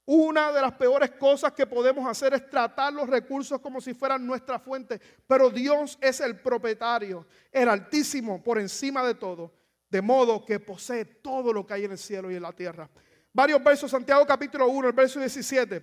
Una 0.05 0.51
de 0.51 0.61
las 0.61 0.73
peores 0.73 1.11
cosas 1.11 1.53
que 1.53 1.65
podemos 1.65 2.05
hacer 2.09 2.33
es 2.33 2.49
tratar 2.49 2.91
los 2.91 3.07
recursos 3.07 3.61
como 3.61 3.79
si 3.79 3.93
fueran 3.93 4.25
nuestra 4.25 4.59
fuente. 4.59 4.99
Pero 5.27 5.49
Dios 5.49 5.97
es 6.01 6.19
el 6.19 6.39
propietario, 6.39 7.25
el 7.51 7.69
altísimo 7.69 8.43
por 8.43 8.59
encima 8.59 9.05
de 9.05 9.15
todo, 9.15 9.53
de 9.89 10.01
modo 10.01 10.43
que 10.43 10.59
posee 10.59 11.05
todo 11.05 11.53
lo 11.53 11.65
que 11.65 11.75
hay 11.75 11.85
en 11.85 11.91
el 11.91 11.97
cielo 11.97 12.29
y 12.29 12.35
en 12.35 12.41
la 12.41 12.51
tierra. 12.51 12.89
Varios 13.31 13.63
versos, 13.63 13.91
Santiago 13.91 14.25
capítulo 14.25 14.67
1, 14.67 14.89
el 14.89 14.93
verso 14.93 15.19
17. 15.19 15.81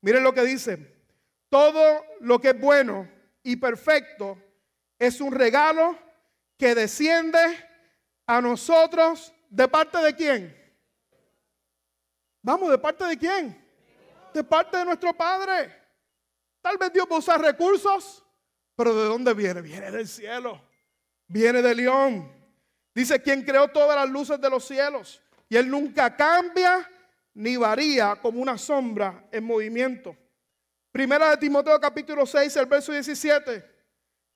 Miren 0.00 0.24
lo 0.24 0.34
que 0.34 0.42
dice. 0.42 0.98
Todo 1.48 2.04
lo 2.20 2.40
que 2.40 2.50
es 2.50 2.60
bueno 2.60 3.08
y 3.42 3.56
perfecto 3.56 4.36
es 4.98 5.20
un 5.20 5.32
regalo 5.32 5.96
que 6.56 6.74
desciende 6.74 7.38
a 8.26 8.40
nosotros 8.40 9.32
¿De 9.50 9.66
parte 9.66 9.98
de 9.98 10.14
quién? 10.14 10.56
Vamos, 12.40 12.70
¿de 12.70 12.78
parte 12.78 13.04
de 13.04 13.18
quién? 13.18 13.68
De 14.32 14.44
parte 14.44 14.76
de 14.76 14.84
nuestro 14.84 15.12
Padre. 15.12 15.76
Tal 16.62 16.78
vez 16.78 16.92
Dios 16.92 17.06
va 17.10 17.16
a 17.16 17.18
usar 17.18 17.40
recursos, 17.40 18.24
pero 18.76 18.94
¿de 18.94 19.06
dónde 19.06 19.34
viene? 19.34 19.60
Viene 19.60 19.90
del 19.90 20.06
cielo. 20.06 20.62
Viene 21.26 21.62
de 21.62 21.74
León. 21.74 22.32
Dice 22.94 23.20
quien 23.20 23.42
creó 23.42 23.68
todas 23.68 23.96
las 23.96 24.08
luces 24.08 24.40
de 24.40 24.48
los 24.48 24.64
cielos. 24.64 25.20
Y 25.48 25.56
Él 25.56 25.68
nunca 25.68 26.16
cambia 26.16 26.88
ni 27.34 27.56
varía 27.56 28.16
como 28.16 28.40
una 28.40 28.56
sombra 28.56 29.28
en 29.32 29.42
movimiento. 29.42 30.16
Primera 30.92 31.30
de 31.30 31.38
Timoteo 31.38 31.78
capítulo 31.80 32.24
6, 32.24 32.54
el 32.56 32.66
verso 32.66 32.92
17. 32.92 33.64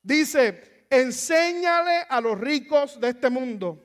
Dice, 0.01 0.85
enséñale 0.89 2.05
a 2.09 2.19
los 2.19 2.37
ricos 2.37 2.99
de 2.99 3.09
este 3.09 3.29
mundo 3.29 3.81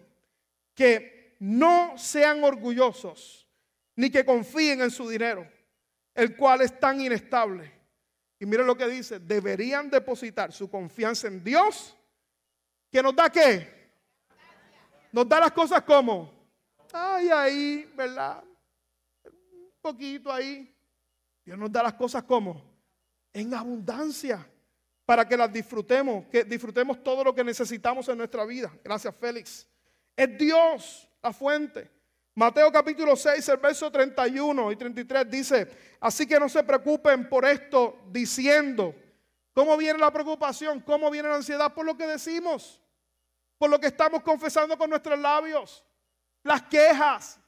que 0.75 1.20
no 1.41 1.97
sean 1.97 2.45
orgullosos, 2.45 3.49
ni 3.97 4.11
que 4.11 4.25
confíen 4.25 4.83
en 4.83 4.91
su 4.91 5.09
dinero, 5.09 5.51
el 6.15 6.37
cual 6.37 6.61
es 6.61 6.79
tan 6.79 7.01
inestable. 7.01 7.73
Y 8.39 8.47
miren 8.47 8.67
lo 8.67 8.77
que 8.77 8.87
dice, 8.87 9.19
deberían 9.19 9.91
depositar 9.91 10.53
su 10.53 10.71
confianza 10.71 11.29
en 11.29 11.43
Dios, 11.43 11.97
que 12.93 13.03
nos 13.03 13.17
da 13.17 13.31
qué? 13.31 13.81
Nos 15.13 15.29
da 15.29 15.41
las 15.41 15.53
cosas 15.53 15.83
como, 15.83 16.31
ay, 16.93 17.31
ahí, 17.31 17.93
¿verdad? 17.97 18.45
Un 19.25 19.81
poquito 19.81 20.31
ahí. 20.31 20.75
Dios 21.45 21.59
nos 21.59 21.73
da 21.73 21.83
las 21.83 21.95
cosas 21.95 22.23
como, 22.25 22.63
en 23.33 23.55
abundancia, 23.55 24.47
para 25.07 25.27
que 25.27 25.37
las 25.37 25.51
disfrutemos, 25.51 26.27
que 26.27 26.45
disfrutemos 26.45 27.03
todo 27.03 27.25
lo 27.25 27.35
que 27.35 27.43
necesitamos 27.43 28.09
en 28.09 28.19
nuestra 28.19 28.45
vida. 28.45 28.73
Gracias, 28.85 29.17
Félix. 29.17 29.67
Es 30.15 30.39
Dios 30.39 31.10
la 31.23 31.33
fuente. 31.33 31.91
Mateo 32.35 32.71
capítulo 32.71 33.17
6, 33.17 33.49
el 33.49 33.57
verso 33.59 33.91
31 33.91 34.73
y 34.73 34.77
33 34.77 35.31
dice, 35.31 35.69
así 36.01 36.27
que 36.27 36.39
no 36.39 36.49
se 36.49 36.63
preocupen 36.63 37.29
por 37.29 37.45
esto 37.45 37.99
diciendo, 38.07 38.95
¿cómo 39.53 39.77
viene 39.77 39.99
la 39.99 40.13
preocupación? 40.13 40.81
¿Cómo 40.81 41.11
viene 41.11 41.29
la 41.29 41.37
ansiedad? 41.37 41.75
Por 41.75 41.85
lo 41.85 41.97
que 41.97 42.07
decimos, 42.07 42.81
por 43.59 43.69
lo 43.69 43.79
que 43.79 43.89
estamos 43.89 44.23
confesando 44.23 44.79
con 44.79 44.89
nuestros 44.89 45.19
labios, 45.19 45.85
las 46.43 46.63
quejas, 46.63 47.39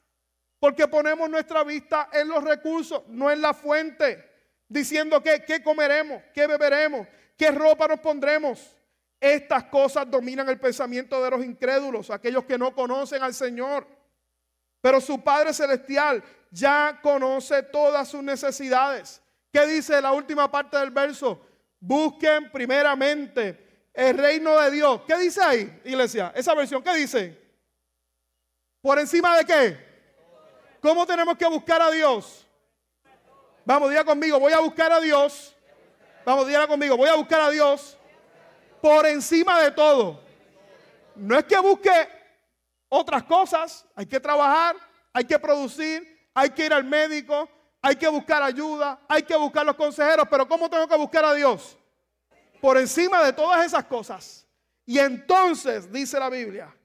porque 0.59 0.87
ponemos 0.87 1.29
nuestra 1.29 1.63
vista 1.63 2.09
en 2.13 2.27
los 2.27 2.43
recursos, 2.43 3.03
no 3.07 3.31
en 3.31 3.41
la 3.41 3.53
fuente. 3.53 4.31
diciendo 4.67 5.21
que 5.21 5.43
qué 5.43 5.61
comeremos, 5.61 6.23
qué 6.33 6.47
beberemos, 6.47 7.07
qué 7.37 7.51
ropa 7.51 7.87
nos 7.87 7.99
pondremos. 7.99 8.75
Estas 9.23 9.63
cosas 9.63 10.11
dominan 10.11 10.49
el 10.49 10.59
pensamiento 10.59 11.23
de 11.23 11.29
los 11.29 11.45
incrédulos, 11.45 12.09
aquellos 12.09 12.43
que 12.43 12.57
no 12.57 12.75
conocen 12.75 13.23
al 13.23 13.33
Señor. 13.33 13.87
Pero 14.81 14.99
su 14.99 15.23
Padre 15.23 15.53
Celestial 15.53 16.21
ya 16.51 16.99
conoce 17.01 17.63
todas 17.63 18.09
sus 18.09 18.21
necesidades. 18.21 19.21
¿Qué 19.49 19.65
dice 19.65 20.01
la 20.01 20.11
última 20.11 20.51
parte 20.51 20.75
del 20.75 20.91
verso? 20.91 21.39
Busquen 21.79 22.51
primeramente 22.51 23.87
el 23.93 24.17
reino 24.17 24.59
de 24.59 24.71
Dios. 24.71 25.01
¿Qué 25.07 25.17
dice 25.17 25.41
ahí, 25.41 25.81
iglesia? 25.85 26.33
Esa 26.35 26.53
versión, 26.53 26.83
¿qué 26.83 26.93
dice? 26.93 27.41
¿Por 28.81 28.99
encima 28.99 29.37
de 29.37 29.45
qué? 29.45 29.77
¿Cómo 30.81 31.05
tenemos 31.05 31.37
que 31.37 31.45
buscar 31.45 31.81
a 31.81 31.89
Dios? 31.91 32.45
Vamos, 33.63 33.89
diga 33.89 34.03
conmigo, 34.03 34.37
voy 34.37 34.51
a 34.51 34.59
buscar 34.59 34.91
a 34.91 34.99
Dios. 34.99 35.55
Vamos, 36.25 36.45
diga 36.45 36.67
conmigo, 36.67 36.97
voy 36.97 37.07
a 37.07 37.15
buscar 37.15 37.39
a 37.39 37.49
Dios 37.49 37.97
por 38.83 39.05
encima 39.05 39.61
de 39.61 39.71
todo. 39.71 40.21
No 41.15 41.39
es 41.39 41.45
que 41.45 41.57
busque 41.57 41.89
otras 42.89 43.23
cosas, 43.23 43.85
hay 43.95 44.05
que 44.05 44.19
trabajar, 44.19 44.75
hay 45.13 45.23
que 45.23 45.39
producir, 45.39 46.27
hay 46.33 46.49
que 46.49 46.65
ir 46.65 46.73
al 46.73 46.83
médico, 46.83 47.47
hay 47.81 47.95
que 47.95 48.09
buscar 48.09 48.43
ayuda, 48.43 48.99
hay 49.07 49.23
que 49.23 49.37
buscar 49.37 49.65
los 49.65 49.77
consejeros, 49.77 50.27
pero 50.29 50.45
¿cómo 50.49 50.69
tengo 50.69 50.85
que 50.85 50.97
buscar 50.97 51.23
a 51.23 51.33
Dios? 51.33 51.77
Por 52.59 52.77
encima 52.77 53.23
de 53.23 53.31
todas 53.31 53.65
esas 53.65 53.85
cosas. 53.85 54.45
Y 54.85 54.99
entonces, 54.99 55.89
dice 55.89 56.19
la 56.19 56.29
Biblia, 56.29 56.75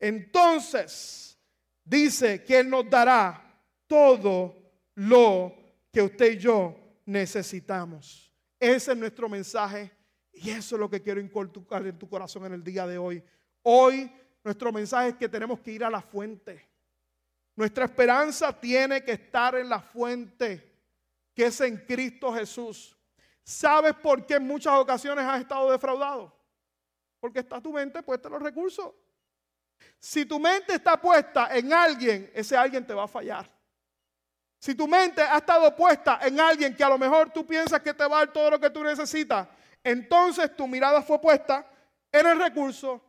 entonces 0.00 1.38
dice 1.84 2.42
que 2.42 2.60
Él 2.60 2.70
nos 2.70 2.88
dará 2.88 3.54
todo 3.86 4.56
lo 4.94 5.54
que 5.92 6.00
usted 6.00 6.32
y 6.32 6.38
yo 6.38 6.74
necesitamos. 7.04 8.32
Ese 8.58 8.92
es 8.92 8.96
nuestro 8.96 9.28
mensaje 9.28 9.92
y 10.42 10.50
eso 10.50 10.74
es 10.74 10.80
lo 10.80 10.90
que 10.90 11.00
quiero 11.00 11.20
inculcar 11.20 11.86
en 11.86 11.98
tu 11.98 12.08
corazón 12.08 12.44
en 12.46 12.54
el 12.54 12.64
día 12.64 12.86
de 12.86 12.98
hoy. 12.98 13.22
Hoy 13.62 14.10
nuestro 14.42 14.72
mensaje 14.72 15.10
es 15.10 15.16
que 15.16 15.28
tenemos 15.28 15.60
que 15.60 15.70
ir 15.70 15.84
a 15.84 15.90
la 15.90 16.02
fuente. 16.02 16.68
Nuestra 17.54 17.84
esperanza 17.84 18.52
tiene 18.58 19.04
que 19.04 19.12
estar 19.12 19.54
en 19.54 19.68
la 19.68 19.80
fuente, 19.80 20.80
que 21.32 21.46
es 21.46 21.60
en 21.60 21.76
Cristo 21.76 22.32
Jesús. 22.32 22.96
¿Sabes 23.44 23.94
por 23.94 24.26
qué 24.26 24.34
en 24.34 24.46
muchas 24.46 24.74
ocasiones 24.74 25.24
has 25.24 25.40
estado 25.40 25.70
defraudado? 25.70 26.36
Porque 27.20 27.38
está 27.38 27.60
tu 27.60 27.72
mente 27.72 28.02
puesta 28.02 28.26
en 28.26 28.34
los 28.34 28.42
recursos. 28.42 28.92
Si 29.98 30.26
tu 30.26 30.40
mente 30.40 30.74
está 30.74 31.00
puesta 31.00 31.56
en 31.56 31.72
alguien, 31.72 32.30
ese 32.34 32.56
alguien 32.56 32.84
te 32.84 32.94
va 32.94 33.04
a 33.04 33.08
fallar. 33.08 33.48
Si 34.58 34.74
tu 34.74 34.88
mente 34.88 35.22
ha 35.22 35.38
estado 35.38 35.74
puesta 35.76 36.18
en 36.22 36.40
alguien 36.40 36.74
que 36.74 36.82
a 36.82 36.88
lo 36.88 36.98
mejor 36.98 37.30
tú 37.30 37.46
piensas 37.46 37.80
que 37.80 37.94
te 37.94 38.06
va 38.06 38.16
a 38.16 38.18
dar 38.20 38.32
todo 38.32 38.50
lo 38.50 38.60
que 38.60 38.70
tú 38.70 38.82
necesitas, 38.82 39.46
entonces 39.84 40.54
tu 40.56 40.66
mirada 40.66 41.02
fue 41.02 41.20
puesta 41.20 41.66
en 42.10 42.26
el 42.26 42.38
recurso, 42.38 43.00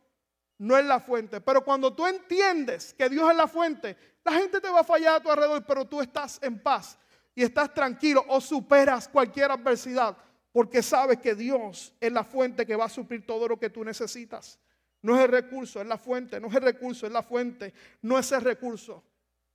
no 0.58 0.78
en 0.78 0.88
la 0.88 1.00
fuente. 1.00 1.40
Pero 1.40 1.64
cuando 1.64 1.92
tú 1.94 2.06
entiendes 2.06 2.94
que 2.94 3.08
Dios 3.08 3.30
es 3.30 3.36
la 3.36 3.46
fuente, 3.46 3.96
la 4.24 4.32
gente 4.32 4.60
te 4.60 4.68
va 4.70 4.80
a 4.80 4.84
fallar 4.84 5.16
a 5.16 5.20
tu 5.22 5.30
alrededor, 5.30 5.64
pero 5.66 5.84
tú 5.84 6.00
estás 6.00 6.38
en 6.42 6.62
paz 6.62 6.98
y 7.34 7.42
estás 7.42 7.72
tranquilo 7.74 8.24
o 8.28 8.40
superas 8.40 9.08
cualquier 9.08 9.50
adversidad 9.50 10.16
porque 10.54 10.84
sabes 10.84 11.18
que 11.18 11.34
Dios 11.34 11.92
es 11.98 12.12
la 12.12 12.22
fuente 12.22 12.64
que 12.64 12.76
va 12.76 12.84
a 12.84 12.88
suplir 12.88 13.26
todo 13.26 13.48
lo 13.48 13.58
que 13.58 13.70
tú 13.70 13.82
necesitas. 13.82 14.60
No 15.02 15.16
es 15.16 15.24
el 15.24 15.32
recurso, 15.32 15.80
es 15.80 15.86
la 15.88 15.98
fuente, 15.98 16.38
no 16.38 16.46
es 16.46 16.54
el 16.54 16.62
recurso, 16.62 17.06
es 17.06 17.12
la 17.12 17.24
fuente, 17.24 17.74
no 18.02 18.16
es 18.20 18.30
el 18.30 18.40
recurso, 18.40 19.02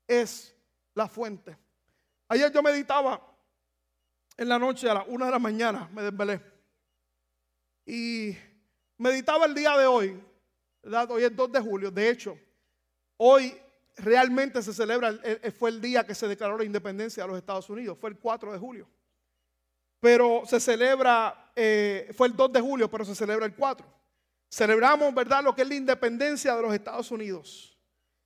es 0.05 0.53
la 0.93 1.08
fuente. 1.08 1.58
Ayer 2.27 2.51
yo 2.51 2.62
meditaba 2.62 3.25
en 4.36 4.49
la 4.49 4.60
noche 4.60 4.89
a 4.89 4.95
las 4.95 5.08
una 5.08 5.27
de 5.27 5.32
la 5.32 5.39
mañana, 5.39 5.89
me 5.93 6.01
desvelé. 6.01 6.41
Y 7.89 8.38
meditaba 8.99 9.47
el 9.47 9.56
día 9.56 9.75
de 9.75 9.88
hoy, 9.88 10.21
hoy 11.10 11.23
es 11.23 11.36
2 11.36 11.52
de 11.52 11.60
julio, 11.60 11.89
de 11.89 12.08
hecho, 12.08 12.38
hoy 13.17 13.60
realmente 13.97 14.62
se 14.62 14.75
celebra, 14.75 15.12
fue 15.58 15.71
el 15.71 15.82
día 15.82 16.06
que 16.06 16.13
se 16.13 16.28
declaró 16.28 16.56
la 16.56 16.65
independencia 16.65 17.23
de 17.23 17.30
los 17.30 17.38
Estados 17.39 17.67
Unidos, 17.67 17.97
fue 17.99 18.12
el 18.12 18.19
4 18.19 18.54
de 18.54 18.60
julio. 18.60 18.88
Pero 19.99 20.43
se 20.45 20.60
celebra, 20.60 21.52
eh, 21.56 22.13
fue 22.15 22.28
el 22.28 22.36
2 22.36 22.54
de 22.54 22.62
julio, 22.62 22.91
pero 22.91 23.04
se 23.04 23.15
celebra 23.15 23.47
el 23.47 23.56
4. 23.56 23.84
Celebramos, 24.47 25.12
¿verdad?, 25.15 25.43
lo 25.43 25.56
que 25.56 25.63
es 25.63 25.67
la 25.67 25.73
independencia 25.73 26.56
de 26.56 26.62
los 26.62 26.73
Estados 26.75 27.10
Unidos. 27.10 27.75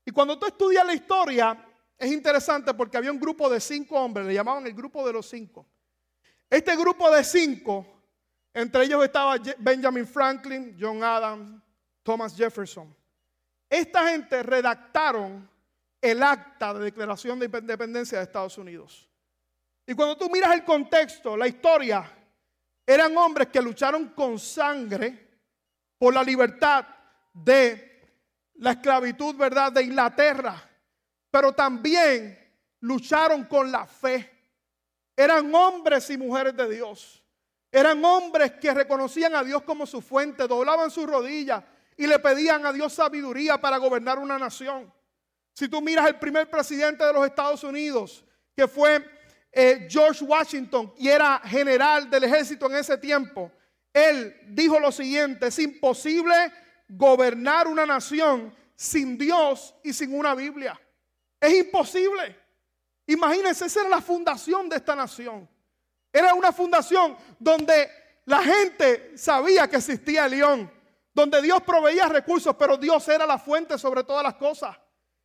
Y 0.06 0.12
cuando 0.12 0.38
tú 0.38 0.46
estudias 0.46 0.86
la 0.86 0.94
historia, 0.94 1.66
es 1.98 2.12
interesante 2.12 2.74
porque 2.74 2.98
había 2.98 3.14
un 3.14 3.20
grupo 3.20 3.50
de 3.50 3.62
cinco 3.62 3.96
hombres, 3.96 4.28
le 4.28 4.34
llamaban 4.34 4.68
el 4.68 4.74
grupo 4.74 5.08
de 5.08 5.14
los 5.14 5.26
cinco. 5.26 5.66
Este 6.50 6.76
grupo 6.76 7.10
de 7.10 7.24
cinco 7.24 7.93
entre 8.54 8.84
ellos 8.84 9.04
estaba 9.04 9.38
Benjamin 9.58 10.06
Franklin, 10.06 10.78
John 10.80 11.04
Adams, 11.04 11.62
Thomas 12.04 12.36
Jefferson. 12.36 12.96
Esta 13.70 14.10
gente 14.10 14.44
redactaron 14.44 15.50
el 16.00 16.22
acta 16.22 16.74
de 16.74 16.84
declaración 16.84 17.40
de 17.40 17.46
independencia 17.46 18.18
de 18.18 18.26
Estados 18.26 18.58
Unidos. 18.58 19.10
Y 19.88 19.94
cuando 19.94 20.18
tú 20.18 20.30
miras 20.30 20.54
el 20.54 20.64
contexto, 20.64 21.36
la 21.36 21.48
historia, 21.48 22.10
eran 22.86 23.16
hombres 23.18 23.48
que 23.48 23.62
lucharon 23.62 24.10
con 24.10 24.38
sangre 24.38 25.32
por 25.98 26.14
la 26.14 26.24
libertad 26.24 26.86
de 27.34 28.02
la 28.56 28.72
esclavitud, 28.72 29.36
¿verdad?, 29.36 29.72
de 29.72 29.84
Inglaterra, 29.84 30.70
pero 31.32 31.54
también 31.54 32.38
lucharon 32.82 33.46
con 33.46 33.72
la 33.72 33.86
fe. 33.86 34.30
Eran 35.16 35.54
hombres 35.56 36.10
y 36.10 36.18
mujeres 36.18 36.56
de 36.56 36.70
Dios. 36.70 37.23
Eran 37.76 38.06
hombres 38.06 38.52
que 38.62 38.72
reconocían 38.72 39.34
a 39.34 39.44
Dios 39.44 39.64
como 39.64 39.88
su 39.88 40.00
fuente, 40.00 40.48
doblaban 40.48 40.92
sus 40.92 41.08
rodillas 41.08 41.64
y 41.98 42.06
le 42.06 42.20
pedían 42.20 42.64
a 42.68 42.72
Dios 42.72 42.94
sabiduría 42.94 43.60
para 43.60 43.78
gobernar 43.78 44.20
una 44.20 44.38
nación. 44.38 44.94
Si 45.54 45.68
tú 45.68 45.82
miras 45.82 46.08
el 46.08 46.20
primer 46.20 46.48
presidente 46.52 47.04
de 47.04 47.12
los 47.12 47.26
Estados 47.26 47.64
Unidos, 47.64 48.24
que 48.56 48.68
fue 48.68 49.04
eh, 49.52 49.88
George 49.90 50.24
Washington 50.24 50.94
y 51.00 51.08
era 51.08 51.40
general 51.40 52.08
del 52.12 52.26
ejército 52.26 52.68
en 52.68 52.76
ese 52.76 52.96
tiempo, 52.96 53.52
él 53.92 54.36
dijo 54.50 54.80
lo 54.80 54.92
siguiente, 54.92 55.48
es 55.48 55.58
imposible 55.58 56.36
gobernar 56.88 57.68
una 57.68 57.88
nación 57.88 58.56
sin 58.76 59.18
Dios 59.18 59.74
y 59.84 59.94
sin 59.94 60.14
una 60.14 60.36
Biblia. 60.36 60.80
Es 61.42 61.54
imposible. 61.56 62.40
Imagínense, 63.08 63.66
esa 63.66 63.82
era 63.82 63.90
la 63.90 64.02
fundación 64.02 64.70
de 64.70 64.76
esta 64.76 64.96
nación. 64.96 65.50
Era 66.14 66.36
una 66.36 66.52
fundación 66.52 67.18
donde 67.40 67.90
la 68.26 68.44
gente 68.44 69.18
sabía 69.18 69.68
que 69.68 69.78
existía 69.78 70.26
el 70.26 70.32
león, 70.32 70.72
donde 71.12 71.42
Dios 71.42 71.64
proveía 71.64 72.08
recursos, 72.08 72.56
pero 72.56 72.78
Dios 72.78 73.08
era 73.10 73.26
la 73.26 73.40
fuente 73.40 73.80
sobre 73.80 74.04
todas 74.04 74.24
las 74.24 74.36
cosas. 74.36 74.78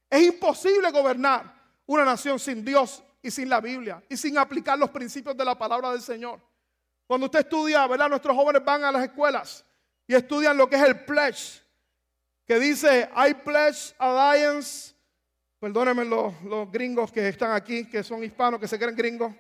Es 0.09 0.23
imposible 0.23 0.91
gobernar 0.91 1.55
una 1.85 2.07
nación 2.07 2.39
sin 2.39 2.65
Dios 2.65 3.03
y 3.21 3.31
sin 3.31 3.51
la 3.51 3.61
Biblia 3.61 4.03
y 4.09 4.17
sin 4.17 4.39
aplicar 4.39 4.79
los 4.79 4.89
principios 4.89 5.37
de 5.37 5.45
la 5.45 5.57
palabra 5.57 5.93
del 5.93 6.01
Señor. 6.01 6.41
Cuando 7.07 7.27
usted 7.27 7.41
estudia, 7.41 7.87
¿verdad? 7.87 8.09
Nuestros 8.09 8.35
jóvenes 8.35 8.65
van 8.65 8.85
a 8.85 8.93
las 8.93 9.05
escuelas 9.05 9.67
y 10.07 10.15
estudian 10.15 10.57
lo 10.57 10.71
que 10.71 10.77
es 10.77 10.83
el 10.83 11.05
pledge, 11.05 11.63
que 12.47 12.59
dice, 12.59 13.11
I 13.15 13.35
pledge 13.35 13.95
alliance. 13.99 14.95
Perdónenme 15.61 16.07
los, 16.07 16.41
los 16.45 16.71
gringos 16.71 17.13
que 17.13 17.29
están 17.29 17.53
aquí, 17.53 17.87
que 17.87 18.03
son 18.03 18.25
hispanos, 18.25 18.59
que 18.59 18.69
se 18.69 18.79
creen 18.79 18.97
gringos 18.97 19.35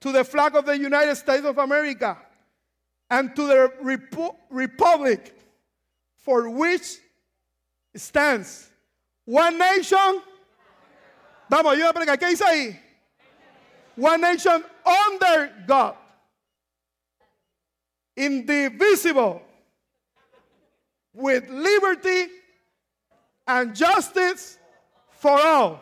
to 0.00 0.12
the 0.12 0.24
flag 0.24 0.54
of 0.54 0.66
the 0.66 0.78
United 0.78 1.16
States 1.16 1.44
of 1.44 1.58
America 1.58 2.16
and 3.10 3.34
to 3.34 3.46
the 3.46 3.72
repu 3.82 4.34
republic 4.50 5.34
for 6.16 6.48
which 6.50 6.98
it 7.94 8.00
stands 8.00 8.70
one 9.24 9.58
nation. 9.58 10.22
Vamos, 11.50 11.72
ayúdame 11.72 11.88
a 11.88 11.92
predicar. 11.92 12.18
¿Qué 12.18 12.28
dice 12.28 12.44
ahí? 12.44 12.78
One 13.96 14.20
nation 14.20 14.64
under 14.84 15.52
God. 15.66 15.96
Indivisible. 18.16 19.42
With 21.14 21.48
liberty 21.48 22.26
and 23.46 23.74
justice 23.74 24.58
for 25.12 25.40
all. 25.40 25.80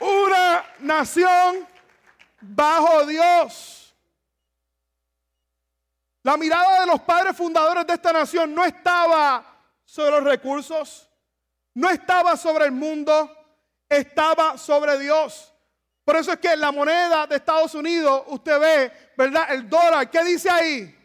Una 0.00 0.64
nación 0.80 1.66
bajo 2.40 3.06
Dios. 3.06 3.94
La 6.22 6.36
mirada 6.36 6.80
de 6.80 6.86
los 6.86 7.00
padres 7.02 7.36
fundadores 7.36 7.86
de 7.86 7.94
esta 7.94 8.12
nación 8.12 8.54
no 8.54 8.64
estaba 8.64 9.44
sobre 9.84 10.12
los 10.12 10.24
recursos, 10.24 11.08
no 11.74 11.90
estaba 11.90 12.36
sobre 12.36 12.64
el 12.64 12.72
mundo, 12.72 13.30
estaba 13.88 14.56
sobre 14.56 14.98
Dios. 14.98 15.52
Por 16.04 16.16
eso 16.16 16.32
es 16.32 16.38
que 16.38 16.56
la 16.56 16.72
moneda 16.72 17.26
de 17.26 17.36
Estados 17.36 17.74
Unidos, 17.74 18.24
usted 18.28 18.58
ve, 18.58 18.92
¿verdad? 19.16 19.52
El 19.52 19.68
dólar, 19.68 20.10
¿qué 20.10 20.24
dice 20.24 20.50
ahí? 20.50 21.03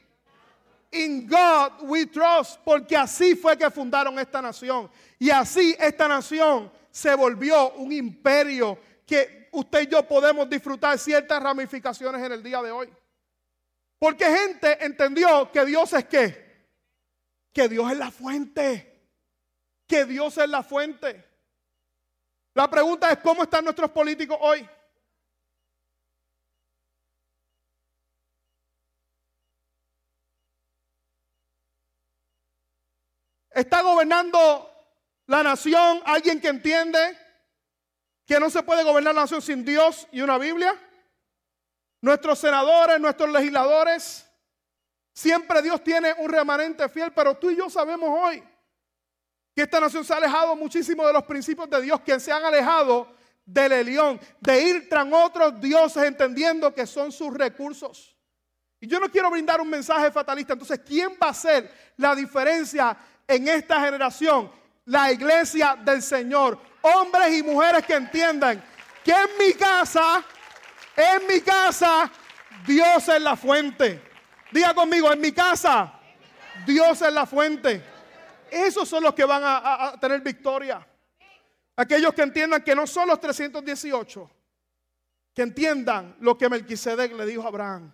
In 0.92 1.28
God 1.28 1.84
we 1.84 2.08
trust, 2.08 2.60
porque 2.64 2.98
así 2.98 3.36
fue 3.36 3.58
que 3.58 3.70
fundaron 3.70 4.18
esta 4.18 4.42
nación. 4.42 4.90
Y 5.20 5.30
así 5.30 5.76
esta 5.80 6.08
nación 6.08 6.72
se 6.90 7.14
volvió 7.14 7.74
un 7.74 7.92
imperio 7.92 8.78
que 9.06 9.50
usted 9.52 9.82
y 9.82 9.88
yo 9.88 10.08
podemos 10.08 10.50
disfrutar 10.50 10.98
ciertas 10.98 11.42
ramificaciones 11.42 12.24
en 12.24 12.32
el 12.32 12.42
día 12.42 12.62
de 12.62 12.72
hoy. 12.72 12.90
Porque 14.00 14.26
gente 14.26 14.84
entendió 14.84 15.52
que 15.52 15.66
Dios 15.66 15.92
es 15.94 16.06
qué? 16.06 16.68
Que 17.54 17.68
Dios 17.68 17.92
es 17.92 17.98
la 17.98 18.12
fuente. 18.12 18.86
Que 19.86 20.06
Dios 20.06 20.38
es 20.38 20.50
la 20.50 20.64
fuente. 20.64 21.26
La 22.54 22.70
pregunta 22.70 23.12
es, 23.12 23.20
¿cómo 23.20 23.44
están 23.44 23.64
nuestros 23.64 23.92
políticos 23.92 24.38
hoy? 24.40 24.68
¿Está 33.60 33.82
gobernando 33.82 34.72
la 35.26 35.44
nación 35.44 36.02
alguien 36.06 36.40
que 36.40 36.48
entiende 36.48 37.18
que 38.26 38.40
no 38.40 38.50
se 38.50 38.64
puede 38.64 38.86
gobernar 38.86 39.14
la 39.14 39.24
nación 39.24 39.42
sin 39.42 39.66
Dios 39.66 40.08
y 40.14 40.22
una 40.22 40.38
Biblia? 40.38 40.74
Nuestros 42.00 42.40
senadores, 42.40 43.02
nuestros 43.02 43.30
legisladores, 43.30 44.26
siempre 45.12 45.62
Dios 45.62 45.84
tiene 45.84 46.14
un 46.20 46.30
remanente 46.30 46.88
fiel, 46.88 47.12
pero 47.12 47.36
tú 47.36 47.50
y 47.50 47.58
yo 47.58 47.70
sabemos 47.70 48.10
hoy 48.10 48.42
que 49.54 49.64
esta 49.64 49.82
nación 49.82 50.06
se 50.06 50.14
ha 50.14 50.18
alejado 50.18 50.56
muchísimo 50.56 51.06
de 51.06 51.12
los 51.12 51.24
principios 51.24 51.70
de 51.70 51.82
Dios, 51.82 52.00
que 52.00 52.18
se 52.22 52.32
han 52.32 52.46
alejado 52.46 53.14
del 53.44 53.74
Elión, 53.74 54.22
de 54.40 54.62
ir 54.62 54.88
tras 54.88 55.06
otros 55.12 55.60
dioses 55.60 56.04
entendiendo 56.04 56.74
que 56.74 56.88
son 56.88 57.12
sus 57.12 57.34
recursos. 57.34 58.16
Y 58.80 58.88
yo 58.88 59.02
no 59.02 59.12
quiero 59.12 59.30
brindar 59.30 59.60
un 59.60 59.70
mensaje 59.70 60.10
fatalista, 60.14 60.54
entonces, 60.54 60.80
¿quién 60.80 61.18
va 61.22 61.28
a 61.28 61.32
hacer 61.32 61.70
la 61.98 62.16
diferencia 62.16 62.98
en 63.30 63.48
esta 63.48 63.80
generación 63.80 64.52
la 64.86 65.12
iglesia 65.12 65.78
del 65.82 66.02
Señor. 66.02 66.60
Hombres 66.82 67.38
y 67.38 67.44
mujeres 67.44 67.86
que 67.86 67.94
entiendan 67.94 68.64
que 69.04 69.12
en 69.12 69.30
mi 69.38 69.54
casa, 69.54 70.24
en 70.96 71.28
mi 71.28 71.40
casa, 71.42 72.12
Dios 72.66 73.08
es 73.08 73.22
la 73.22 73.36
fuente. 73.36 74.02
Diga 74.52 74.74
conmigo, 74.74 75.14
en 75.14 75.22
mi 75.22 75.32
casa, 75.32 75.94
Dios 76.66 77.02
es 77.02 77.14
la 77.14 77.26
fuente. 77.26 77.84
Esos 78.50 78.90
son 78.90 79.04
los 79.04 79.14
que 79.14 79.26
van 79.26 79.44
a, 79.46 79.96
tener 80.02 80.22
victoria. 80.22 80.86
Aquellos 81.76 82.14
que 82.14 82.24
entiendan 82.24 82.64
que 82.64 82.76
no 82.76 82.88
son 82.88 83.08
los 83.08 83.20
318, 83.20 84.32
que 85.36 85.42
entiendan 85.44 86.18
lo 86.20 86.36
que 86.36 86.50
Melquisedec 86.50 87.14
le 87.14 87.26
dijo 87.28 87.44
a 87.44 87.48
Abraham. 87.48 87.94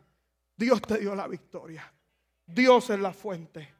Dios 0.55 0.81
te 0.81 0.97
dio 0.97 1.13
la 1.13 1.27
victoria. 1.27 1.91
Dios 2.45 2.89
es 2.89 2.99
la 2.99 3.11
fuente. 3.11 3.74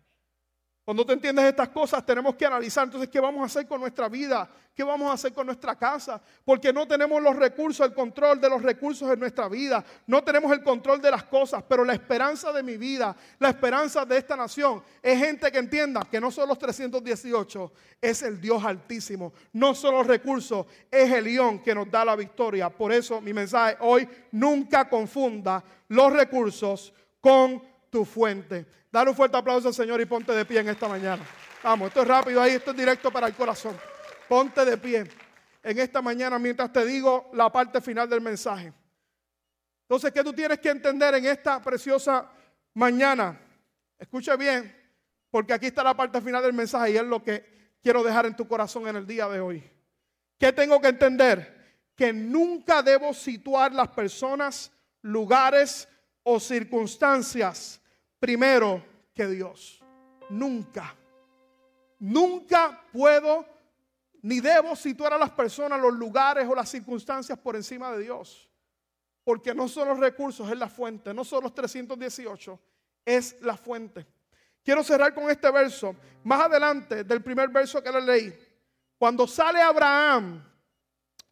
Cuando 0.86 1.04
tú 1.04 1.14
entiendes 1.14 1.46
estas 1.46 1.70
cosas, 1.70 2.06
tenemos 2.06 2.36
que 2.36 2.46
analizar 2.46 2.86
entonces 2.86 3.10
qué 3.10 3.20
vamos 3.20 3.42
a 3.42 3.46
hacer 3.46 3.68
con 3.68 3.82
nuestra 3.82 4.08
vida, 4.08 4.48
qué 4.76 4.84
vamos 4.84 5.10
a 5.10 5.14
hacer 5.14 5.34
con 5.34 5.48
nuestra 5.48 5.76
casa, 5.76 6.22
porque 6.44 6.72
no 6.72 6.88
tenemos 6.88 7.20
los 7.24 7.36
recursos, 7.36 7.88
el 7.88 7.94
control 7.96 8.40
de 8.40 8.50
los 8.52 8.62
recursos 8.62 9.12
en 9.12 9.20
nuestra 9.20 9.50
vida, 9.50 9.84
no 10.06 10.24
tenemos 10.24 10.52
el 10.52 10.62
control 10.62 11.02
de 11.02 11.10
las 11.10 11.24
cosas, 11.24 11.64
pero 11.68 11.84
la 11.84 11.94
esperanza 11.94 12.52
de 12.52 12.62
mi 12.62 12.78
vida, 12.78 13.16
la 13.40 13.50
esperanza 13.50 14.06
de 14.06 14.16
esta 14.16 14.36
nación, 14.36 14.84
es 15.02 15.18
gente 15.18 15.52
que 15.52 15.58
entienda 15.58 16.02
que 16.04 16.22
no 16.22 16.30
son 16.30 16.50
los 16.50 16.60
318, 16.60 17.72
es 18.00 18.22
el 18.22 18.40
Dios 18.40 18.64
altísimo, 18.64 19.34
no 19.54 19.74
son 19.74 19.96
los 19.96 20.06
recursos, 20.06 20.68
es 20.92 21.12
el 21.12 21.24
león 21.24 21.64
que 21.64 21.74
nos 21.74 21.90
da 21.90 22.06
la 22.06 22.16
victoria. 22.16 22.70
Por 22.70 22.92
eso 22.92 23.20
mi 23.22 23.34
mensaje 23.34 23.76
hoy, 23.80 24.08
nunca 24.32 24.88
confunda 24.88 25.64
los 25.88 26.14
recursos 26.14 26.94
con 27.20 27.64
tu 27.90 28.06
fuente. 28.06 28.68
Dar 28.96 29.10
un 29.10 29.14
fuerte 29.14 29.36
aplauso 29.36 29.68
al 29.68 29.74
Señor 29.74 30.00
y 30.00 30.06
ponte 30.06 30.32
de 30.32 30.46
pie 30.46 30.62
en 30.62 30.70
esta 30.70 30.88
mañana. 30.88 31.22
Vamos, 31.62 31.90
esto 31.90 32.02
es 32.04 32.08
rápido 32.08 32.42
ahí, 32.42 32.54
esto 32.54 32.72
es 32.72 32.78
directo 32.78 33.12
para 33.12 33.28
el 33.28 33.34
corazón. 33.34 33.78
Ponte 34.30 34.64
de 34.64 34.78
pie 34.78 35.06
en 35.62 35.80
esta 35.80 36.02
mañana 36.02 36.40
mientras 36.40 36.72
te 36.72 36.86
digo 36.86 37.30
la 37.34 37.52
parte 37.52 37.82
final 37.82 38.10
del 38.10 38.22
mensaje. 38.22 38.72
Entonces, 39.82 40.14
¿qué 40.14 40.24
tú 40.24 40.32
tienes 40.32 40.60
que 40.60 40.70
entender 40.70 41.14
en 41.14 41.26
esta 41.26 41.62
preciosa 41.62 42.32
mañana? 42.74 43.38
Escucha 44.00 44.38
bien, 44.38 44.74
porque 45.30 45.52
aquí 45.52 45.66
está 45.66 45.84
la 45.84 45.94
parte 45.94 46.22
final 46.22 46.42
del 46.42 46.54
mensaje 46.54 46.92
y 46.92 46.96
es 46.96 47.04
lo 47.04 47.22
que 47.22 47.74
quiero 47.84 48.02
dejar 48.02 48.28
en 48.28 48.36
tu 48.38 48.48
corazón 48.48 48.88
en 48.88 48.96
el 48.96 49.06
día 49.06 49.28
de 49.28 49.42
hoy. 49.42 49.62
¿Qué 50.40 50.54
tengo 50.54 50.80
que 50.80 50.88
entender? 50.88 51.82
Que 51.98 52.14
nunca 52.14 52.82
debo 52.82 53.14
situar 53.14 53.74
las 53.74 53.90
personas, 53.90 54.72
lugares 55.02 55.86
o 56.24 56.40
circunstancias 56.40 57.82
primero 58.20 58.84
que 59.14 59.28
Dios. 59.28 59.84
Nunca. 60.30 60.96
Nunca 62.00 62.84
puedo 62.92 63.46
ni 64.26 64.40
debo 64.40 64.76
situar 64.76 65.14
a 65.14 65.20
las 65.20 65.30
personas, 65.30 65.80
los 65.80 65.94
lugares 65.94 66.48
o 66.50 66.56
las 66.56 66.68
circunstancias 66.68 67.38
por 67.38 67.56
encima 67.56 67.92
de 67.92 68.02
Dios. 68.02 68.50
Porque 69.24 69.54
no 69.54 69.68
son 69.68 69.88
los 69.90 70.00
recursos, 70.00 70.50
es 70.50 70.58
la 70.58 70.68
fuente. 70.68 71.14
No 71.14 71.24
son 71.24 71.44
los 71.44 71.54
318, 71.54 72.60
es 73.06 73.40
la 73.42 73.56
fuente. 73.56 74.08
Quiero 74.64 74.84
cerrar 74.84 75.14
con 75.14 75.30
este 75.30 75.52
verso. 75.52 75.96
Más 76.24 76.42
adelante 76.42 77.04
del 77.04 77.22
primer 77.22 77.50
verso 77.50 77.84
que 77.84 77.92
le 77.92 78.02
leí. 78.02 78.36
Cuando 78.98 79.28
sale 79.28 79.62
Abraham, 79.62 80.44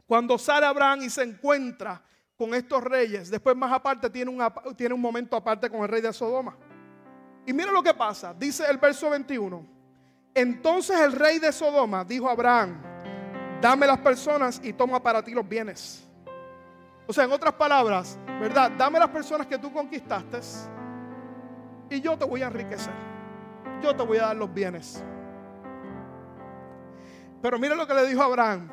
cuando 0.05 0.37
sale 0.37 0.67
Abraham 0.67 1.01
y 1.01 1.09
se 1.09 1.23
encuentra 1.23 1.99
con 2.35 2.53
estos 2.53 2.83
reyes, 2.83 3.31
después 3.31 3.55
más 3.55 3.71
aparte 3.71 4.07
tiene, 4.11 4.37
tiene 4.77 4.93
un 4.93 5.01
momento 5.01 5.35
aparte 5.35 5.67
con 5.67 5.81
el 5.81 5.87
rey 5.87 6.01
de 6.01 6.13
Sodoma. 6.13 6.55
Y 7.45 7.53
mira 7.53 7.71
lo 7.71 7.83
que 7.83 7.93
pasa, 7.93 8.33
dice 8.33 8.63
el 8.69 8.77
verso 8.77 9.09
21. 9.09 9.65
Entonces 10.33 10.99
el 10.99 11.11
rey 11.11 11.39
de 11.39 11.51
Sodoma 11.51 12.03
dijo 12.03 12.27
a 12.27 12.31
Abraham, 12.31 12.81
dame 13.61 13.85
las 13.85 13.99
personas 13.99 14.59
y 14.63 14.73
toma 14.73 15.01
para 15.01 15.21
ti 15.21 15.31
los 15.31 15.47
bienes. 15.47 16.03
O 17.05 17.13
sea, 17.13 17.25
en 17.25 17.31
otras 17.31 17.53
palabras, 17.53 18.17
¿verdad? 18.39 18.71
Dame 18.71 18.97
las 18.97 19.09
personas 19.09 19.45
que 19.45 19.57
tú 19.57 19.71
conquistaste 19.71 20.39
y 21.89 21.99
yo 21.99 22.17
te 22.17 22.25
voy 22.25 22.41
a 22.41 22.47
enriquecer. 22.47 22.93
Yo 23.81 23.95
te 23.95 24.03
voy 24.03 24.17
a 24.17 24.27
dar 24.27 24.35
los 24.37 24.51
bienes. 24.51 25.03
Pero 27.41 27.59
mira 27.59 27.75
lo 27.75 27.85
que 27.85 27.93
le 27.93 28.07
dijo 28.07 28.21
a 28.21 28.25
Abraham. 28.25 28.69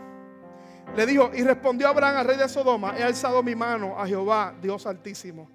Le 0.95 1.07
dijo, 1.07 1.31
y 1.35 1.43
respondió 1.43 1.89
Abraham 1.89 2.19
al 2.19 2.27
rey 2.27 2.37
de 2.37 2.49
Sodoma, 2.49 2.97
he 2.97 3.03
alzado 3.03 3.43
mi 3.43 3.55
mano 3.55 3.99
a 3.99 4.07
Jehová, 4.07 4.55
Dios 4.61 4.87
altísimo. 4.87 5.49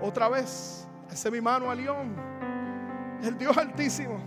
Otra 0.00 0.28
vez, 0.28 0.86
alcé 1.08 1.30
mi 1.30 1.40
mano 1.40 1.70
a 1.70 1.74
León 1.74 2.31
el 3.22 3.38
Dios 3.38 3.56
altísimo, 3.56 4.18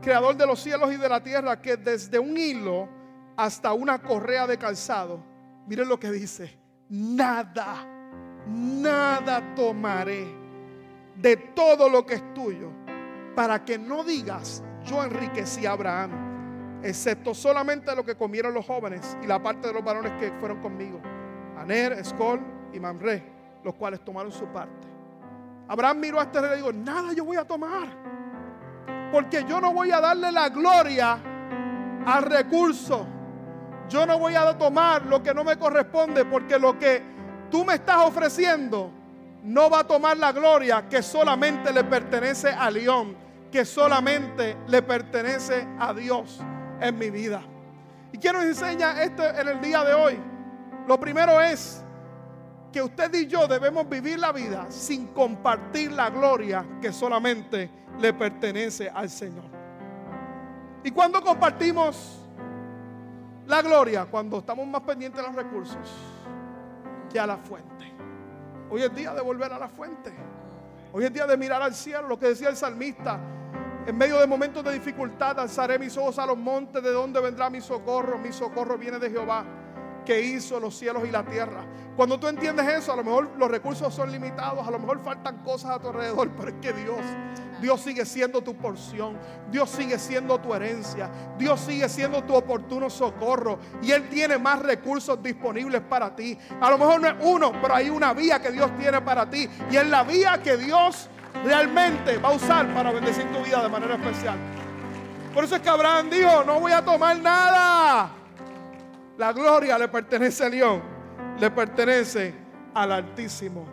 creador 0.00 0.36
de 0.36 0.46
los 0.46 0.60
cielos 0.60 0.92
y 0.92 0.96
de 0.96 1.08
la 1.08 1.22
tierra, 1.22 1.60
que 1.60 1.76
desde 1.76 2.18
un 2.18 2.36
hilo 2.36 2.88
hasta 3.36 3.72
una 3.72 4.00
correa 4.00 4.46
de 4.46 4.58
calzado, 4.58 5.22
miren 5.66 5.88
lo 5.88 5.98
que 5.98 6.10
dice, 6.10 6.58
nada, 6.88 7.86
nada 8.46 9.54
tomaré 9.54 10.26
de 11.14 11.36
todo 11.36 11.88
lo 11.88 12.06
que 12.06 12.14
es 12.14 12.34
tuyo, 12.34 12.70
para 13.34 13.64
que 13.64 13.78
no 13.78 14.02
digas, 14.04 14.62
yo 14.84 15.02
enriquecí 15.02 15.66
a 15.66 15.72
Abraham, 15.72 16.80
excepto 16.82 17.34
solamente 17.34 17.94
lo 17.94 18.04
que 18.04 18.16
comieron 18.16 18.54
los 18.54 18.66
jóvenes 18.66 19.16
y 19.22 19.26
la 19.26 19.42
parte 19.42 19.68
de 19.68 19.74
los 19.74 19.84
varones 19.84 20.12
que 20.18 20.32
fueron 20.38 20.60
conmigo, 20.60 21.00
Aner, 21.56 21.92
Escol 21.92 22.40
y 22.72 22.80
Mamre, 22.80 23.22
los 23.64 23.74
cuales 23.74 24.04
tomaron 24.04 24.30
su 24.30 24.46
parte. 24.46 24.88
Abraham 25.68 26.00
miró 26.00 26.20
a 26.20 26.24
este 26.24 26.40
rey 26.40 26.52
y 26.54 26.56
dijo, 26.56 26.72
nada 26.72 27.12
yo 27.12 27.24
voy 27.24 27.36
a 27.36 27.44
tomar. 27.44 27.88
Porque 29.12 29.44
yo 29.48 29.60
no 29.60 29.72
voy 29.72 29.90
a 29.90 30.00
darle 30.00 30.30
la 30.32 30.48
gloria 30.48 31.18
al 32.06 32.22
recurso. 32.22 33.06
Yo 33.88 34.04
no 34.04 34.18
voy 34.18 34.34
a 34.34 34.56
tomar 34.56 35.06
lo 35.06 35.22
que 35.22 35.32
no 35.32 35.44
me 35.44 35.56
corresponde 35.56 36.24
porque 36.24 36.58
lo 36.58 36.78
que 36.78 37.02
tú 37.50 37.64
me 37.64 37.74
estás 37.74 37.98
ofreciendo 37.98 38.90
no 39.42 39.70
va 39.70 39.80
a 39.80 39.84
tomar 39.84 40.16
la 40.16 40.32
gloria 40.32 40.88
que 40.88 41.02
solamente 41.02 41.72
le 41.72 41.84
pertenece 41.84 42.50
a 42.50 42.70
León, 42.70 43.16
que 43.50 43.64
solamente 43.64 44.56
le 44.66 44.82
pertenece 44.82 45.66
a 45.78 45.94
Dios 45.94 46.40
en 46.80 46.98
mi 46.98 47.08
vida. 47.08 47.40
¿Y 48.12 48.18
quién 48.18 48.34
nos 48.34 48.44
enseña 48.44 49.02
esto 49.02 49.26
en 49.26 49.48
el 49.48 49.60
día 49.60 49.84
de 49.84 49.94
hoy? 49.94 50.18
Lo 50.86 50.98
primero 50.98 51.40
es 51.40 51.84
que 52.72 52.82
usted 52.82 53.12
y 53.14 53.26
yo 53.26 53.46
debemos 53.46 53.88
vivir 53.88 54.18
la 54.18 54.32
vida 54.32 54.66
sin 54.70 55.08
compartir 55.08 55.92
la 55.92 56.10
gloria 56.10 56.64
que 56.80 56.92
solamente 56.92 57.70
le 57.98 58.12
pertenece 58.12 58.90
al 58.90 59.08
Señor. 59.08 59.44
¿Y 60.84 60.90
cuando 60.90 61.22
compartimos 61.22 62.20
la 63.46 63.62
gloria? 63.62 64.06
Cuando 64.06 64.38
estamos 64.38 64.66
más 64.66 64.82
pendientes 64.82 65.20
de 65.20 65.26
los 65.26 65.36
recursos 65.36 65.88
que 67.10 67.18
a 67.18 67.26
la 67.26 67.36
fuente. 67.36 67.92
Hoy 68.70 68.82
es 68.82 68.94
día 68.94 69.14
de 69.14 69.22
volver 69.22 69.52
a 69.52 69.58
la 69.58 69.68
fuente. 69.68 70.12
Hoy 70.92 71.04
es 71.04 71.12
día 71.12 71.26
de 71.26 71.36
mirar 71.36 71.62
al 71.62 71.74
cielo, 71.74 72.06
lo 72.06 72.18
que 72.18 72.28
decía 72.28 72.48
el 72.48 72.56
salmista. 72.56 73.18
En 73.86 73.96
medio 73.96 74.18
de 74.20 74.26
momentos 74.26 74.62
de 74.62 74.72
dificultad, 74.72 75.40
alzaré 75.40 75.78
mis 75.78 75.96
ojos 75.96 76.18
a 76.18 76.26
los 76.26 76.36
montes, 76.36 76.82
de 76.82 76.92
donde 76.92 77.20
vendrá 77.20 77.48
mi 77.48 77.62
socorro. 77.62 78.18
Mi 78.18 78.32
socorro 78.32 78.76
viene 78.76 78.98
de 78.98 79.10
Jehová 79.10 79.44
que 80.08 80.22
hizo 80.22 80.58
los 80.58 80.74
cielos 80.74 81.02
y 81.06 81.10
la 81.10 81.22
tierra. 81.22 81.66
Cuando 81.94 82.18
tú 82.18 82.28
entiendes 82.28 82.66
eso, 82.66 82.94
a 82.94 82.96
lo 82.96 83.04
mejor 83.04 83.28
los 83.36 83.50
recursos 83.50 83.92
son 83.92 84.10
limitados, 84.10 84.66
a 84.66 84.70
lo 84.70 84.78
mejor 84.78 85.04
faltan 85.04 85.44
cosas 85.44 85.72
a 85.72 85.78
tu 85.78 85.88
alrededor, 85.88 86.30
pero 86.30 86.48
es 86.48 86.54
que 86.62 86.72
Dios, 86.72 86.96
Dios 87.60 87.78
sigue 87.82 88.06
siendo 88.06 88.40
tu 88.40 88.56
porción, 88.56 89.18
Dios 89.50 89.68
sigue 89.68 89.98
siendo 89.98 90.38
tu 90.38 90.54
herencia, 90.54 91.10
Dios 91.36 91.60
sigue 91.60 91.90
siendo 91.90 92.24
tu 92.24 92.34
oportuno 92.34 92.88
socorro 92.88 93.58
y 93.82 93.90
Él 93.90 94.08
tiene 94.08 94.38
más 94.38 94.60
recursos 94.60 95.22
disponibles 95.22 95.82
para 95.82 96.16
ti. 96.16 96.38
A 96.58 96.70
lo 96.70 96.78
mejor 96.78 97.02
no 97.02 97.08
es 97.08 97.14
uno, 97.20 97.52
pero 97.60 97.74
hay 97.74 97.90
una 97.90 98.14
vía 98.14 98.40
que 98.40 98.50
Dios 98.50 98.70
tiene 98.78 99.02
para 99.02 99.28
ti 99.28 99.46
y 99.70 99.76
es 99.76 99.86
la 99.88 100.04
vía 100.04 100.40
que 100.42 100.56
Dios 100.56 101.10
realmente 101.44 102.16
va 102.16 102.30
a 102.30 102.32
usar 102.32 102.72
para 102.72 102.92
bendecir 102.92 103.30
tu 103.30 103.44
vida 103.44 103.62
de 103.62 103.68
manera 103.68 103.96
especial. 103.96 104.38
Por 105.34 105.44
eso 105.44 105.56
es 105.56 105.60
que 105.60 105.68
Abraham 105.68 106.08
dijo, 106.08 106.44
no 106.44 106.60
voy 106.60 106.72
a 106.72 106.82
tomar 106.82 107.18
nada. 107.18 108.17
La 109.18 109.32
gloria 109.32 109.76
le 109.76 109.88
pertenece 109.88 110.44
a 110.44 110.48
León, 110.48 110.80
le 111.40 111.50
pertenece 111.50 112.32
al 112.72 112.92
Altísimo. 112.92 113.66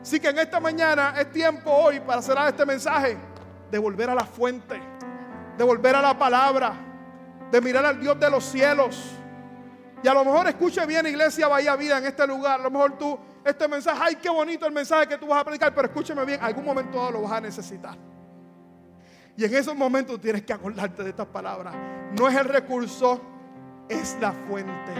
Así 0.00 0.20
que 0.20 0.28
en 0.28 0.38
esta 0.38 0.60
mañana 0.60 1.12
es 1.18 1.32
tiempo 1.32 1.72
hoy 1.72 1.98
para 1.98 2.22
cerrar 2.22 2.48
este 2.48 2.64
mensaje 2.64 3.16
de 3.68 3.78
volver 3.78 4.08
a 4.10 4.14
la 4.14 4.24
fuente, 4.24 4.80
de 5.58 5.64
volver 5.64 5.96
a 5.96 6.02
la 6.02 6.16
palabra, 6.16 6.72
de 7.50 7.60
mirar 7.60 7.84
al 7.84 8.00
Dios 8.00 8.18
de 8.20 8.30
los 8.30 8.44
cielos. 8.44 9.10
Y 10.04 10.06
a 10.06 10.14
lo 10.14 10.24
mejor 10.24 10.46
escuche 10.46 10.86
bien, 10.86 11.04
iglesia, 11.04 11.48
vaya 11.48 11.74
vida 11.74 11.98
en 11.98 12.06
este 12.06 12.24
lugar. 12.24 12.60
A 12.60 12.62
lo 12.62 12.70
mejor 12.70 12.96
tú, 12.96 13.18
este 13.44 13.66
mensaje, 13.66 13.98
ay, 14.00 14.16
qué 14.22 14.30
bonito 14.30 14.66
el 14.66 14.72
mensaje 14.72 15.08
que 15.08 15.18
tú 15.18 15.26
vas 15.26 15.40
a 15.40 15.44
predicar, 15.44 15.74
pero 15.74 15.88
escúcheme 15.88 16.24
bien, 16.24 16.38
algún 16.40 16.64
momento 16.64 17.10
lo 17.10 17.22
vas 17.22 17.32
a 17.32 17.40
necesitar. 17.40 17.96
Y 19.36 19.44
en 19.44 19.52
esos 19.52 19.74
momentos 19.74 20.20
tienes 20.20 20.42
que 20.42 20.52
acordarte 20.52 21.02
de 21.02 21.10
estas 21.10 21.26
palabras. 21.26 21.74
No 22.16 22.28
es 22.28 22.36
el 22.36 22.44
recurso, 22.44 23.20
es 23.88 24.16
la 24.20 24.32
fuente. 24.32 24.92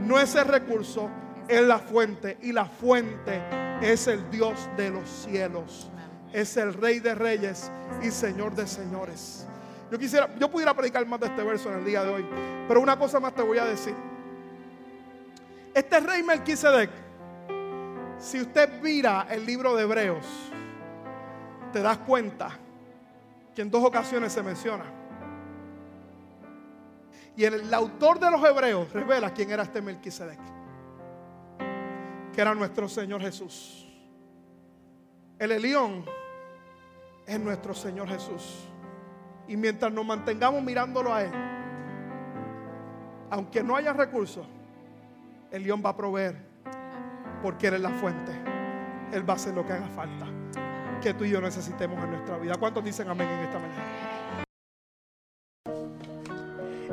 No 0.00 0.18
es 0.18 0.34
el 0.34 0.46
recurso, 0.46 1.10
es 1.48 1.62
la 1.62 1.78
fuente. 1.78 2.38
Y 2.42 2.52
la 2.52 2.66
fuente 2.66 3.42
es 3.80 4.06
el 4.06 4.30
Dios 4.30 4.68
de 4.76 4.90
los 4.90 5.08
cielos. 5.08 5.90
Es 6.32 6.56
el 6.56 6.74
Rey 6.74 7.00
de 7.00 7.14
Reyes 7.14 7.70
y 8.02 8.10
Señor 8.10 8.54
de 8.54 8.66
Señores. 8.66 9.46
Yo 9.90 9.98
quisiera, 9.98 10.28
yo 10.38 10.50
pudiera 10.50 10.74
predicar 10.74 11.06
más 11.06 11.20
de 11.20 11.26
este 11.26 11.42
verso 11.42 11.70
en 11.70 11.78
el 11.78 11.84
día 11.84 12.02
de 12.02 12.10
hoy, 12.10 12.26
pero 12.66 12.80
una 12.80 12.98
cosa 12.98 13.20
más 13.20 13.34
te 13.34 13.42
voy 13.42 13.58
a 13.58 13.64
decir. 13.64 13.94
Este 15.72 16.00
rey 16.00 16.22
Melquisedec, 16.22 16.90
si 18.18 18.40
usted 18.40 18.80
mira 18.80 19.26
el 19.30 19.44
libro 19.44 19.74
de 19.76 19.82
Hebreos, 19.82 20.24
te 21.72 21.82
das 21.82 21.98
cuenta 21.98 22.50
que 23.54 23.62
en 23.62 23.70
dos 23.70 23.84
ocasiones 23.84 24.32
se 24.32 24.42
menciona. 24.42 24.84
Y 27.36 27.44
el, 27.44 27.72
autor 27.74 28.20
de 28.20 28.30
los 28.30 28.42
Hebreos 28.44 28.92
revela 28.92 29.32
quién 29.32 29.50
era 29.50 29.64
este 29.64 29.82
Melquisedec, 29.82 30.38
que 32.32 32.40
era 32.40 32.54
nuestro 32.54 32.88
Señor 32.88 33.20
Jesús. 33.20 33.88
El 35.38 35.52
Elión 35.52 36.04
es 37.26 37.40
nuestro 37.40 37.74
Señor 37.74 38.08
Jesús. 38.08 38.68
Y 39.48 39.56
mientras 39.56 39.92
nos 39.92 40.06
mantengamos 40.06 40.62
mirándolo 40.62 41.12
a 41.12 41.22
Él, 41.22 41.32
aunque 43.30 43.62
no 43.62 43.74
haya 43.74 43.92
recursos, 43.92 44.46
el 45.50 45.64
león 45.64 45.82
va 45.84 45.90
a 45.90 45.96
proveer, 45.96 46.36
porque 47.42 47.66
Él 47.66 47.74
es 47.74 47.80
la 47.80 47.90
fuente. 47.90 48.32
Él 49.12 49.28
va 49.28 49.34
a 49.34 49.36
hacer 49.36 49.54
lo 49.54 49.66
que 49.66 49.72
haga 49.72 49.88
falta, 49.88 50.26
que 51.02 51.14
tú 51.14 51.24
y 51.24 51.30
yo 51.30 51.40
necesitemos 51.40 52.02
en 52.04 52.12
nuestra 52.12 52.38
vida. 52.38 52.54
¿Cuántos 52.58 52.84
dicen 52.84 53.08
amén 53.08 53.28
en 53.28 53.40
esta 53.40 53.58
mañana? 53.58 54.13